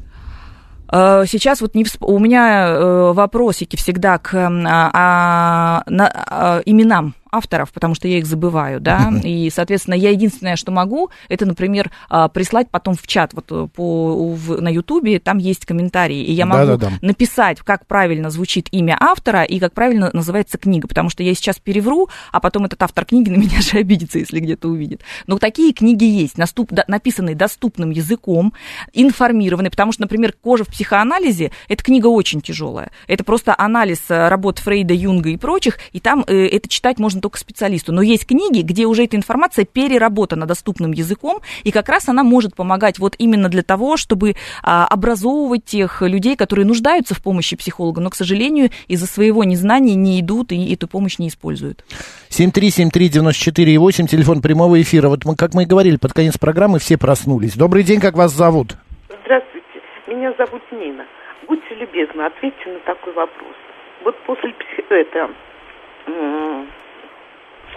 [0.91, 6.61] Э, Сейчас вот не всп- у меня э, вопросики всегда к а, а, на- а,
[6.65, 11.45] именам авторов, потому что я их забываю, да, и, соответственно, я единственное, что могу, это,
[11.45, 16.23] например, а, прислать потом в чат вот э, по, в- на Ютубе, там есть комментарии,
[16.23, 16.91] и я могу Да-да-да.
[17.01, 21.57] написать, как правильно звучит имя автора и как правильно называется книга, потому что я сейчас
[21.59, 25.01] перевру, а потом этот автор книги на меня же обидится, если где-то увидит.
[25.27, 28.53] Но такие книги есть, наступ- да- написанные доступным языком,
[28.93, 32.91] информированные, потому что, например, «Кожа в психоанализе»— это книга очень тяжелая.
[33.07, 37.21] Это просто анализ э, работ Фрейда, Юнга и прочих, и там э, это читать можно
[37.25, 37.91] только специалисту.
[37.91, 42.55] Но есть книги, где уже эта информация переработана доступным языком, и как раз она может
[42.55, 47.99] помогать вот именно для того, чтобы а, образовывать тех людей, которые нуждаются в помощи психолога,
[47.99, 51.83] но, к сожалению, из-за своего незнания не идут и эту помощь не используют.
[52.29, 55.09] 7373948, телефон прямого эфира.
[55.09, 57.57] Вот мы, как мы и говорили, под конец программы все проснулись.
[57.57, 58.77] Добрый день, как вас зовут?
[59.23, 61.07] Здравствуйте, меня зовут Нина.
[61.47, 63.55] Будьте любезны, ответьте на такой вопрос.
[64.03, 64.53] Вот после
[64.89, 65.31] это,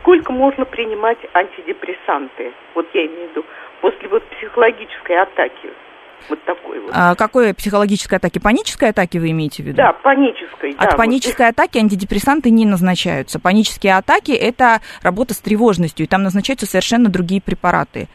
[0.00, 2.52] сколько можно принимать антидепрессанты?
[2.74, 3.44] Вот я имею в виду
[3.80, 5.70] после вот психологической атаки.
[6.28, 6.90] Вот такой вот.
[6.92, 8.38] А какой психологической атаки?
[8.38, 9.76] Панической атаки вы имеете в виду?
[9.76, 10.74] Да, панической.
[10.74, 10.96] да, От вот.
[10.98, 13.38] панической атаки антидепрессанты не назначаются.
[13.40, 18.08] Панические атаки– это работа с тревожностью, и там назначаются совершенно другие препараты.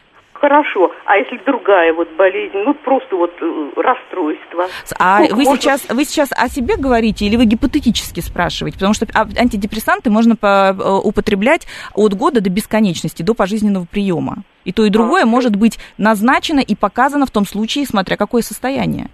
[0.44, 0.92] Хорошо.
[1.06, 4.66] А если другая вот болезнь, ну просто вот э, расстройство?
[4.98, 8.76] А Сколько вы можно- сейчас, вы сейчас о себе говорите или вы гипотетически спрашиваете?
[8.76, 14.42] Потому что а- антидепрессанты можно по- э, употреблять от года до бесконечности, до пожизненного приема.
[14.66, 18.42] И то, и другое А, может быть назначено и показано в том случае, смотря какое
[18.42, 19.08] состояние.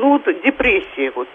[0.00, 1.28] Ну вот депрессия вот.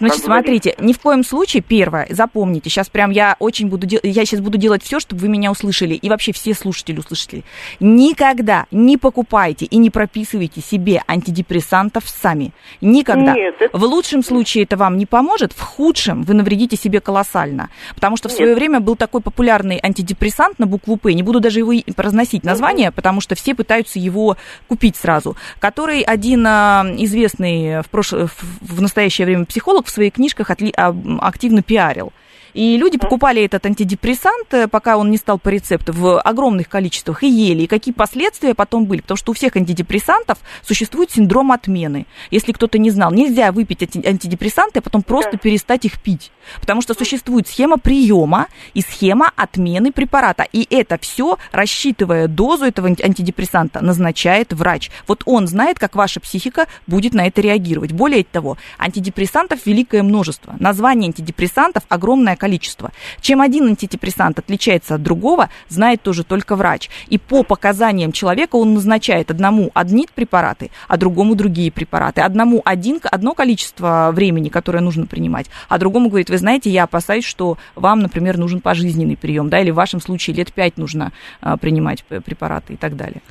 [0.00, 4.40] Значит, смотрите, ни в коем случае, первое, запомните, сейчас прям я очень буду, я сейчас
[4.40, 7.44] буду делать все, чтобы вы меня услышали, и вообще все слушатели услышали.
[7.78, 12.52] Никогда не покупайте и не прописывайте себе антидепрессантов сами.
[12.80, 13.34] Никогда.
[13.34, 17.68] Нет, это- В лучшем случае это вам не поможет, в худшем вы навредите себе колоссально.
[17.94, 18.38] Потому что в Нет.
[18.38, 22.90] свое время был такой популярный антидепрессант на букву П, не буду даже его произносить название,
[22.90, 24.36] потому что все пытаются его
[24.68, 28.12] купить сразу, который один а, известный в, прош...
[28.12, 30.72] в- настоящее время психолог в своих книжках отли-
[31.20, 32.12] активно пиарил.
[32.52, 37.22] И люди покупали этот антидепрессант, э, пока он не стал по рецепту, в огромных количествах
[37.22, 37.62] и ели.
[37.62, 39.02] И какие последствия потом были?
[39.02, 42.06] Потому что у всех антидепрессантов существует синдром отмены.
[42.32, 45.38] Если кто-то не знал, нельзя выпить анти- антидепрессанты, а потом просто Да.
[45.38, 46.32] перестать их пить.
[46.60, 50.46] Потому что существует схема приема и схема отмены препарата.
[50.52, 54.90] И это все, рассчитывая дозу этого анти- антидепрессанта, назначает врач.
[55.06, 57.92] Вот он знает, как ваша психика будет на это реагировать.
[57.92, 60.54] Более того, антидепрессантов великое множество.
[60.58, 62.92] Название антидепрессантов огромное количество.
[63.20, 66.90] Чем один антидепрессант отличается от другого, знает тоже только врач.
[67.08, 72.20] И по показаниям человека он назначает одному одни препараты, а другому другие препараты.
[72.20, 77.24] Одному один, одно количество времени, которое нужно принимать, а другому говорит, вы знаете, я опасаюсь,
[77.24, 81.56] что вам, например, нужен пожизненный прием, да, или в вашем случае лет пять нужно а,
[81.56, 83.22] принимать препараты и так далее.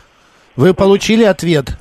[0.55, 1.77] Вы получили ответ?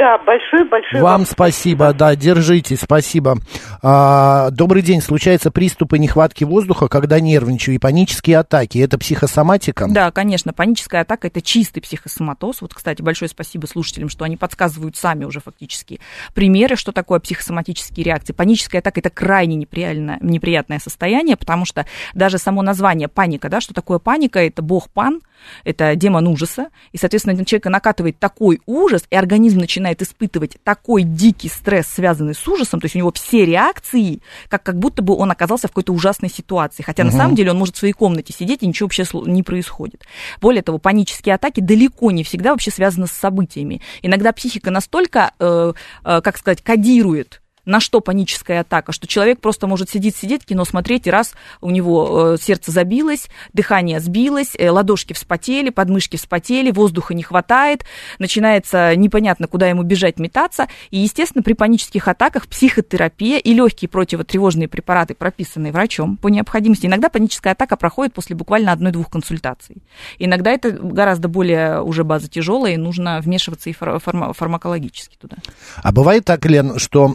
[0.00, 3.36] Да, большой-большой Вам спасибо, да, держите, спасибо.
[3.82, 5.02] А, добрый день.
[5.02, 8.78] Случаются приступы нехватки воздуха, когда нервничаю, и панические атаки.
[8.78, 9.88] Это психосоматика?
[9.90, 12.62] Да, конечно, паническая атака это чистый психосоматоз.
[12.62, 16.00] Вот, кстати, большое спасибо слушателям, что они подсказывают сами уже фактически
[16.32, 18.32] примеры, что такое психосоматические реакции.
[18.32, 21.84] Паническая атака это крайне неприятное, неприятное состояние, потому что
[22.14, 25.20] даже само название паника, да, что такое паника, это бог пан,
[25.64, 31.02] это демон ужаса, и, соответственно, на человека накатывает такой ужас, и организм начинает испытывать такой
[31.02, 35.14] дикий стресс, связанный с ужасом, то есть у него все реакции, как, как будто бы
[35.14, 38.32] он оказался в какой-то ужасной ситуации, хотя на самом деле он может в своей комнате
[38.32, 40.04] сидеть, и ничего вообще не происходит.
[40.40, 43.80] Более того, панические атаки далеко не всегда вообще связаны с событиями.
[44.02, 45.72] Иногда психика настолько, э,
[46.04, 50.64] э, как сказать, кодирует на что паническая атака, что человек просто может сидеть, сидеть, кино
[50.64, 56.72] смотреть, и раз у него э, сердце забилось, дыхание сбилось, э, ладошки вспотели, подмышки вспотели,
[56.72, 57.84] воздуха не хватает,
[58.18, 60.66] начинается непонятно, куда ему бежать, метаться.
[60.90, 66.86] И, естественно, при панических атаках психотерапия и легкие противотревожные препараты, прописанные врачом по необходимости.
[66.86, 69.76] Иногда паническая атака проходит после буквально одной-двух консультаций.
[70.18, 75.36] Иногда это гораздо более уже база тяжелая, и нужно вмешиваться и фар- фарма- фармакологически туда.
[75.76, 77.14] А бывает так, Лен, что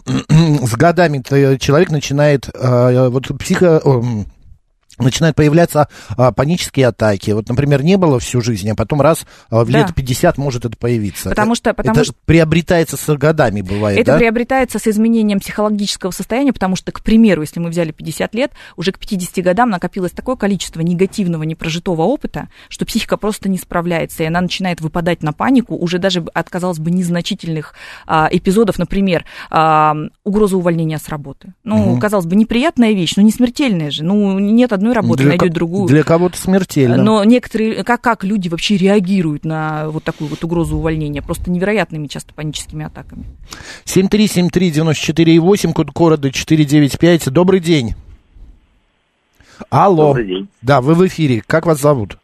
[0.65, 1.23] с годами
[1.57, 3.81] человек начинает э, вот психо...
[4.99, 5.87] начинают появляться
[6.17, 7.31] а, панические атаки.
[7.31, 9.79] Вот, например, не было всю жизнь, а потом раз а, в Да.
[9.79, 11.29] лет 50 может это появиться.
[11.29, 14.17] Потому что- потому это что- приобретается с годами, бывает, Это да?
[14.17, 18.91] приобретается с изменением психологического состояния, потому что, к примеру, если мы взяли 50 лет, уже
[18.91, 24.25] к 50 годам накопилось такое количество негативного, непрожитого опыта, что психика просто не справляется, и
[24.27, 27.73] она начинает выпадать на панику уже даже от, казалось бы, незначительных
[28.07, 31.53] а, эпизодов, например, а, угроза увольнения с работы.
[31.63, 31.99] Ну, Мгм.
[31.99, 34.03] казалось бы, неприятная вещь, но не смертельная же.
[34.03, 35.87] Ну, нет одной работы, Для найдет другую.
[35.87, 36.97] Для кого-то смертельно.
[36.97, 41.21] Но некоторые, как, как люди вообще реагируют на вот такую вот угрозу увольнения?
[41.21, 43.25] Просто невероятными часто паническими атаками.
[43.85, 47.29] 7373948, код города 495.
[47.31, 47.95] Добрый день.
[49.69, 50.07] Алло.
[50.07, 50.47] Добрый день.
[50.61, 51.41] Да, вы в эфире.
[51.45, 52.17] Как вас зовут?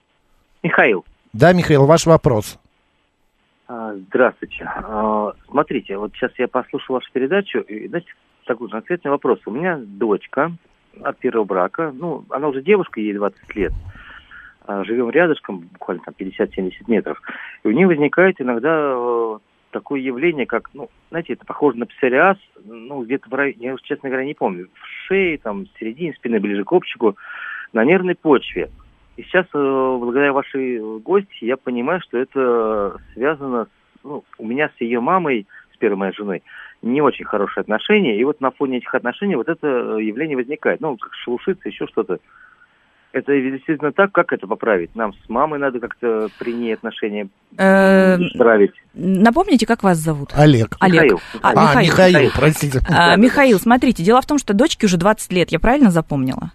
[0.63, 2.59] Михаил, Да, Михаил, ваш вопрос.
[3.67, 4.63] а, здравствуйте.
[4.65, 8.07] А, Смотрите, вот сейчас я послушал вашу передачу, и, знаете,
[8.45, 9.39] такой конкретный вопрос.
[9.45, 10.51] У меня дочка
[11.03, 13.73] от первого брака, ну, она уже девушка, ей 20 лет,
[14.65, 17.21] А, живем рядышком, буквально там 50-70 метров,
[17.63, 19.37] и у нее возникает иногда э,
[19.71, 24.09] такое явление, как, ну, знаете, это похоже на псориаз, ну, где-то в районе, я честно
[24.09, 27.17] говоря, не помню, в шее, там, в середине спины, ближе к копчику,
[27.73, 28.69] на нервной почве.
[29.17, 34.69] И сейчас, э, благодаря вашей гости, я понимаю, что это связано, с, ну, у меня
[34.77, 35.47] с ее мамой,
[35.81, 36.43] первой моей женой,
[36.81, 40.79] не очень хорошие отношения, и вот на фоне этих отношений вот это э, явление возникает,
[40.79, 42.19] ну, как шелушиться, еще что-то.
[43.13, 44.95] Это действительно так, как это поправить?
[44.95, 47.27] Нам с мамой надо как-то при ней отношения
[47.57, 48.71] Э, исправить.
[48.93, 50.29] Напомните, как вас зовут?
[50.33, 50.77] Олег.
[50.79, 51.03] Олег.
[51.03, 51.19] Михаил.
[51.41, 51.91] А, А, Михаил.
[51.91, 52.79] Михаил, простите.
[52.89, 56.51] А, Михаил, смотрите, дело в том, что дочке уже 20 лет, я правильно запомнила?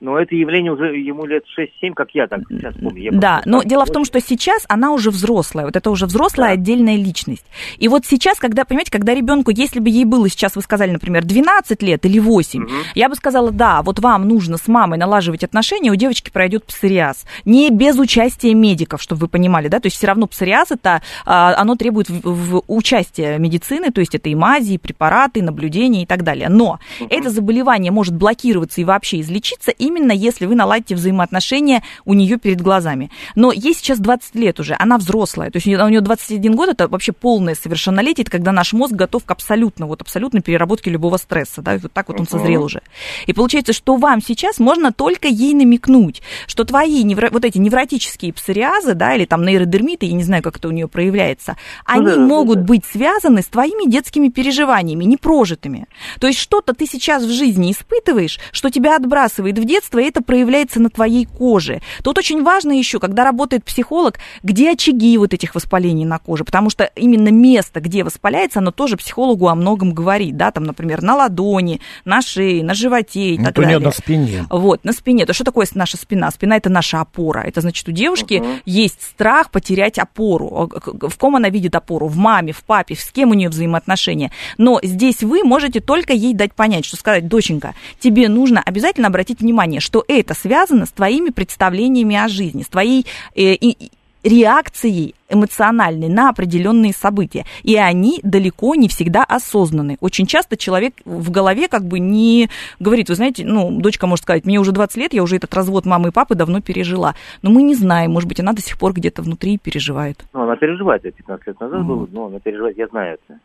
[0.00, 3.02] Но это явление уже ему лет 6-7, как я так сейчас помню.
[3.02, 6.06] Я Да, просто- но дело в том, что сейчас она уже взрослая, вот это уже
[6.06, 7.44] взрослая отдельная личность.
[7.78, 11.24] И вот сейчас, когда, понимаете, когда ребенку, если бы ей было сейчас, вы сказали, например,
[11.24, 15.90] 12 лет или 8, я бы сказала, да, вот вам нужно с мамой налаживать отношения,
[15.90, 17.24] у девочки пройдет псориаз.
[17.44, 21.54] Не без участия медиков, чтобы вы понимали, да, то есть все равно псориаз это, а,
[21.56, 26.04] оно требует в, в участия медицины, то есть это и мази, и препараты, и наблюдения
[26.04, 26.48] и так далее.
[26.48, 26.78] Но
[27.10, 32.60] это заболевание может блокироваться и вообще излечиться именно если вы наладите взаимоотношения у нее перед
[32.60, 33.10] глазами.
[33.34, 36.54] Но ей сейчас 20 лет уже, она взрослая, то есть у нее, у нее 21
[36.54, 40.90] год, это вообще полное совершеннолетие, это когда наш мозг готов к абсолютно, вот абсолютной переработке
[40.90, 42.30] любого стресса, да, и вот так вот он Мгм.
[42.30, 42.82] созрел уже.
[43.26, 48.32] И получается, что вам сейчас можно только ей намекнуть, что твои невро- вот эти невротические
[48.32, 52.16] псориазы, да, или там нейродермиты, я не знаю, как это у нее проявляется, они да,
[52.16, 55.86] да, могут быть связаны с твоими детскими переживаниями, непрожитыми.
[56.20, 60.22] То есть что-то ты сейчас в жизни испытываешь, что тебя отбрасывает в детство, и это
[60.22, 61.80] проявляется на твоей коже.
[62.02, 66.70] Тут очень важно еще, когда работает психолог, где очаги вот этих воспалений на коже, потому
[66.70, 71.16] что именно место, где воспаляется, оно тоже психологу о многом говорит, да, там, например, на
[71.16, 73.78] ладони, на шее, на животе и Ну, так то далее.
[73.78, 74.46] на спине.
[74.50, 75.26] Вот, на спине.
[75.26, 76.30] То что такое наша спина?
[76.30, 77.40] Спина это наша опора.
[77.40, 80.70] Это значит, у девушки есть страх потерять опору.
[80.84, 82.06] В ком она видит опору?
[82.08, 84.30] В маме, в папе, с кем у нее взаимоотношения.
[84.56, 89.40] Но здесь вы можете только ей дать понять, что сказать, доченька, тебе нужно обязательно обратить
[89.40, 93.90] внимание, что это связано с твоими представлениями о жизни, с твоей э, и-
[94.24, 97.44] реакцией эмоциональной на определенные события.
[97.62, 99.96] И они далеко не всегда осознаны.
[100.00, 102.48] Очень часто человек в голове как бы не
[102.80, 105.86] говорит, вы знаете, ну, дочка может сказать, мне уже 20 лет, я уже этот развод
[105.86, 107.14] мамы и папы давно пережила.
[107.42, 110.24] Но мы не знаем, может быть, она до сих пор где-то внутри переживает.
[110.32, 113.40] Ну, она переживает, это 15 лет назад было, но она переживает, я знаю это.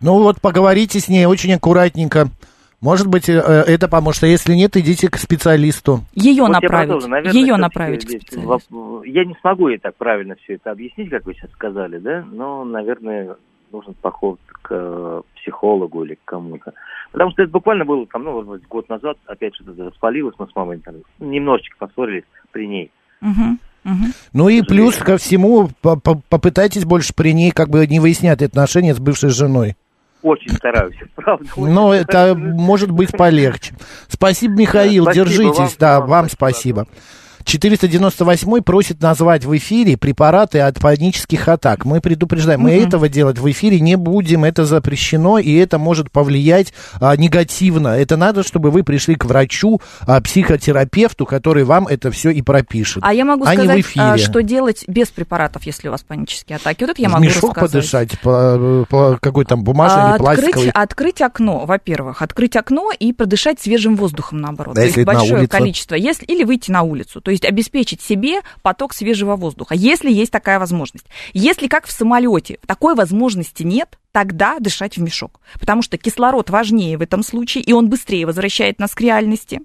[0.00, 2.28] Ну вот поговорите с ней очень аккуратненько.
[2.80, 4.22] Может быть, э, это поможет.
[4.22, 6.00] А если нет, идите к специалисту.
[6.14, 7.06] Ее Вот направить.
[7.06, 9.02] Наверное, Ее направить к специалисту.
[9.04, 12.64] Я не смогу ей так правильно все это объяснить, как вы сейчас сказали, да, но,
[12.64, 13.36] наверное,
[13.70, 16.72] нужен поход к э, психологу или к кому-то.
[17.12, 20.78] Потому что это буквально было там, ну, год назад, опять что-то распалилось, мы с мамой
[20.78, 22.90] там немножечко поссорились при ней.
[23.20, 24.04] Мгм, мгм.
[24.32, 28.42] Ну и плюс ко всему, по- по- попытайтесь больше при ней как бы не выяснять
[28.42, 29.76] отношения с бывшей женой.
[30.22, 31.44] Очень стараюсь, правда.
[31.56, 33.74] Но это может быть полегче.
[34.08, 35.58] Спасибо, Михаил, Да, спасибо держитесь.
[35.58, 36.86] вам, да, вам вам спасибо.
[37.44, 41.84] 498 просит назвать в эфире препараты от панических атак.
[41.84, 42.86] Мы предупреждаем, мы Мгм.
[42.86, 47.88] этого делать в эфире не будем, это запрещено, и это может повлиять а, негативно.
[47.88, 53.02] Это надо, чтобы вы пришли к врачу, а, психотерапевту, который вам это все и пропишет.
[53.06, 56.82] А я могу а сказать, а, что делать без препаратов, если у вас панические атаки.
[56.84, 58.10] Вот это я в могу мешок рассказать.
[58.10, 60.70] подышать, по, по какой там бумажный А, пластиковый.
[60.70, 64.74] Открыть, окно, во-первых, открыть окно и продышать свежим воздухом, наоборот.
[64.74, 67.20] Да, то есть большое количество, если, или выйти на улицу.
[67.30, 71.06] То есть обеспечить себе поток свежего воздуха, если есть такая возможность.
[71.32, 75.40] Если как в самолете такой возможности нет, тогда дышать в мешок.
[75.60, 79.60] Потому что кислород важнее в этом случае, и он быстрее возвращает нас к реальности.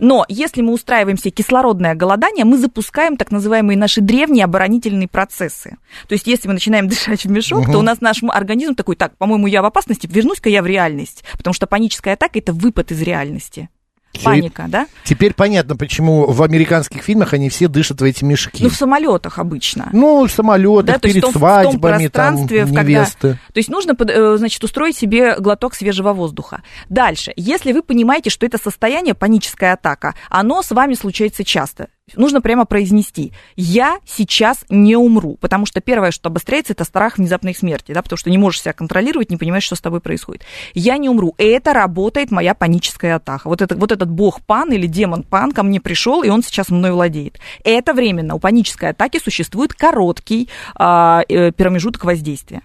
[0.00, 5.76] Но если мы устраиваем себе кислородное голодание, мы запускаем так называемые наши древние оборонительные процессы.
[6.08, 7.78] То есть если мы начинаем дышать в мешок, то Мгм.
[7.80, 11.22] у нас наш организм такой, так, по-моему, я в опасности, вернусь-ка я в реальность.
[11.36, 13.68] Потому что паническая атака– это выпад из реальности.
[14.14, 14.86] И Паника, да?
[15.04, 18.62] Теперь понятно, почему в американских фильмах они все дышат в эти мешки.
[18.62, 19.88] Ну, в самолетах обычно.
[19.92, 23.32] Ну, в самолетах, Да, то есть перед в том- свадьбами, там, пространстве, в когда- невесты.
[23.52, 26.62] То есть нужно, э, значит, устроить себе глоток свежего воздуха.
[26.88, 32.40] Дальше, если вы понимаете, что это состояние, паническая атака, оно с вами случается часто, нужно
[32.40, 37.92] прямо произнести, я сейчас не умру, потому что первое, что обостряется, это страх внезапной смерти,
[37.92, 40.42] да, потому что не можешь себя контролировать, не понимаешь, что с тобой происходит.
[40.74, 43.48] Я не умру, это работает моя паническая атака.
[43.48, 46.68] Вот, это, вот этот бог пан или демон пан ко мне пришел, и он сейчас
[46.68, 47.38] мной владеет.
[47.64, 48.34] Это временно.
[48.34, 52.62] У панической атаки существует короткий а, э, промежуток воздействия.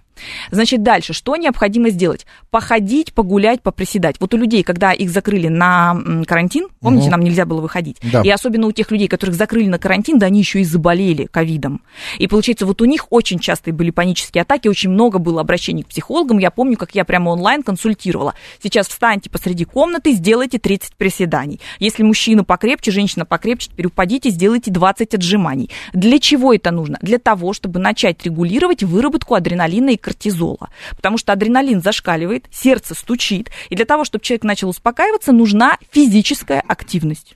[0.52, 2.26] Значит, дальше, что необходимо сделать?
[2.50, 4.16] Походить, погулять, поприседать.
[4.20, 5.96] Вот у людей, когда их закрыли на
[6.28, 7.12] карантин, помните, Мгм.
[7.12, 8.22] нам нельзя было выходить, Да.
[8.22, 11.82] и особенно у тех людей, которых закрыли на карантин, да они еще и заболели ковидом.
[12.18, 15.88] И получается, вот у них очень частые были панические атаки, очень много было обращений к
[15.88, 16.38] психологам.
[16.40, 18.34] Я помню, как я прямо онлайн консультировала.
[18.62, 21.60] Сейчас встаньте посреди комнаты, сделайте 30 приседаний.
[21.80, 25.70] Если мужчина покрепче, женщина покрепче, теперь упадите, сделайте 20 отжиманий.
[25.94, 26.98] Для чего это нужно?
[27.02, 30.70] Для того, чтобы начать регулировать выработку адреналина и кортизола.
[30.96, 33.52] Потому что адреналин зашкаливает, сердце стучит.
[33.70, 37.36] И для того, чтобы человек начал успокаиваться, нужна физическая активность.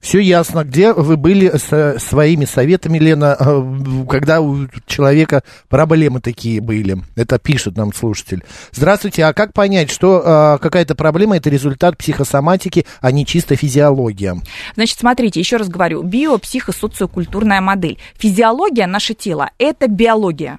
[0.00, 0.64] Все ясно.
[0.64, 6.98] Где вы были со своими советами, Лена, э, когда у человека проблемы такие были?
[7.16, 8.44] Это пишет нам слушатель.
[8.70, 9.24] Здравствуйте.
[9.24, 14.36] А как понять, что э, какая-то проблема это результат психосоматики, а не чисто физиология?
[14.74, 17.98] Значит, смотрите, еще раз говорю, биопсихосоциокультурная модель.
[18.18, 20.58] Физиология, наше тело, это биология.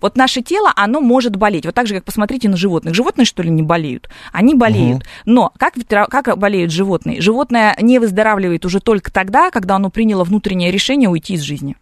[0.00, 1.66] Вот наше тело, оно может болеть.
[1.66, 2.94] Вот так же, как посмотрите на животных.
[2.94, 4.08] Животные, что ли, не болеют?
[4.32, 5.02] Они болеют.
[5.02, 5.04] Угу.
[5.26, 5.74] Но как,
[6.08, 7.20] как болеют животные?
[7.20, 11.76] Животное не выздоравливает уже только тогда, когда оно приняло внутреннее решение уйти из жизни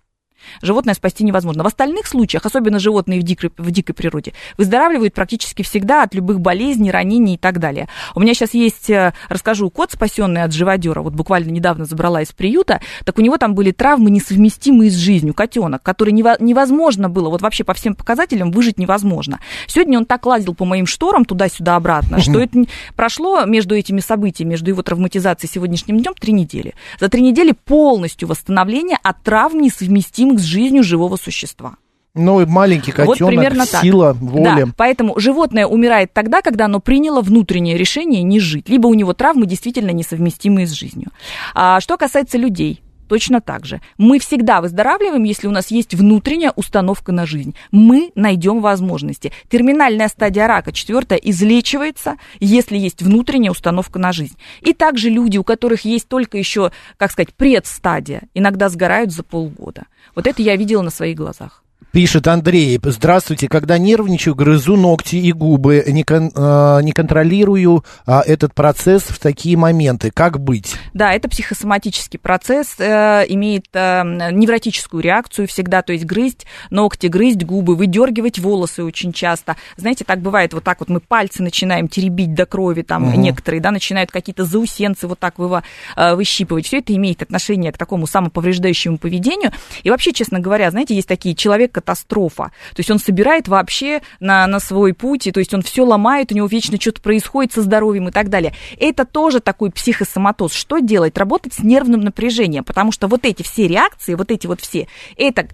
[0.63, 1.63] животное спасти невозможно.
[1.63, 6.41] В остальных случаях, особенно животные в дикой, в дикой природе, выздоравливают практически всегда от любых
[6.41, 7.89] болезней, ранений и так далее.
[8.15, 12.33] У меня сейчас есть, э, расскажу, кот, спасенный от живодера, вот буквально недавно забрала из
[12.33, 17.43] приюта, так у него там были травмы, несовместимые с жизнью, котенок, который невозможно было, вот
[17.43, 19.41] вообще по всем показателям выжить невозможно.
[19.67, 22.65] Сегодня он так лазил по моим шторам туда-сюда обратно, что это
[22.95, 26.75] прошло между этими событиями, между его травматизацией сегодняшним днем три недели.
[26.99, 31.77] За три недели полностью восстановление от травм несовместимых с жизнью живого существа.
[32.15, 34.23] Ну, и маленький котенок, вот примерно сила, так.
[34.23, 34.67] воля.
[34.67, 38.69] Да, поэтому животное умирает тогда, когда оно приняло внутреннее решение не жить.
[38.69, 41.11] Либо у него травмы действительно несовместимые с жизнью.
[41.55, 43.81] А что касается людей, точно так же.
[43.99, 47.57] Мы всегда выздоравливаем, если у нас есть внутренняя установка на жизнь.
[47.73, 49.33] Мы найдем возможности.
[49.49, 54.39] Терминальная стадия рака, четвертая, излечивается, если есть внутренняя установка на жизнь.
[54.61, 59.87] И также люди, у которых есть только еще, как сказать, предстадия, иногда сгорают за полгода.
[60.15, 61.65] Вот это я видела на своих глазах.
[61.93, 68.21] Пишет Андрей, здравствуйте, когда нервничаю, грызу ногти и губы, не, кон, э, не контролирую э,
[68.27, 70.13] этот процесс в такие моменты.
[70.13, 70.77] Как быть?
[70.95, 77.45] Да, это психосоматический процесс, э, имеет э, невротическую реакцию всегда, то есть грызть ногти, грызть
[77.45, 79.57] губы, выдергивать волосы очень часто.
[79.77, 83.19] Знаете, так бывает, вот так вот мы пальцы начинаем теребить до крови, там угу.
[83.19, 85.63] некоторые, да, начинают какие-то заусенцы вот так вы,
[85.97, 86.67] э, выщипывать.
[86.67, 89.51] Все это имеет отношение к такому самоповреждающему поведению.
[89.83, 92.53] И вообще, честно говоря, знаете, есть такие человек, катастрофа.
[92.75, 96.33] То есть он собирает вообще на, на свой путь, и, то есть он все ломает,
[96.33, 98.55] у него вечно что-то происходит со здоровьем и так далее.
[98.79, 100.53] Это тоже такой психосоматоз.
[100.53, 101.17] Что делать?
[101.17, 105.49] Работать с нервным напряжением, потому что вот эти все реакции, вот эти вот все, это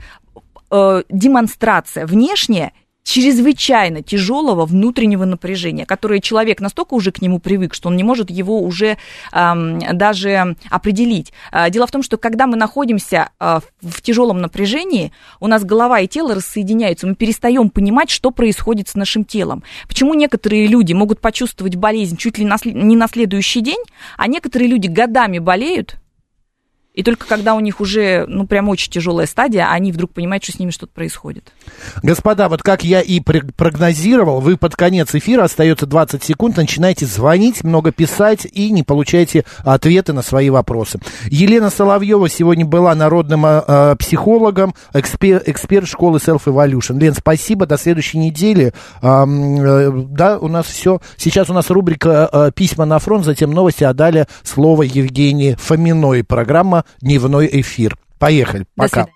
[0.70, 2.72] э, демонстрация внешняя
[3.06, 8.30] чрезвычайно тяжелого внутреннего напряжения, которое человек настолько уже к нему привык, что он не может
[8.30, 8.98] его уже
[9.32, 11.32] эм, даже определить.
[11.52, 16.00] Э, дело в том, что когда мы находимся э, в тяжелом напряжении, у нас голова
[16.00, 19.62] и тело рассоединяются, мы перестаем понимать, что происходит с нашим телом.
[19.86, 23.82] Почему некоторые люди могут почувствовать болезнь чуть ли не на следующий день,
[24.16, 25.96] а некоторые люди годами болеют,
[26.96, 30.52] и только когда у них уже, ну, прям очень тяжелая стадия, они вдруг понимают, что
[30.52, 31.52] с ними что-то происходит.
[32.02, 37.62] Господа, вот как я и прогнозировал, вы под конец эфира, остается 20 секунд, начинаете звонить,
[37.64, 40.98] много писать и не получаете ответы на свои вопросы.
[41.26, 46.98] Елена Соловьева сегодня была народным э, психологом, экспер, эксперт школы Self Evolution.
[46.98, 48.72] Лен, спасибо, до следующей недели.
[49.02, 51.00] Э, э, да, у нас все.
[51.18, 56.24] Сейчас у нас рубрика э, «Письма на фронт», затем новости, а далее слово Евгении Фоминой.
[56.24, 57.96] Программа дневной эфир.
[58.18, 58.66] Поехали.
[58.74, 59.06] Пока.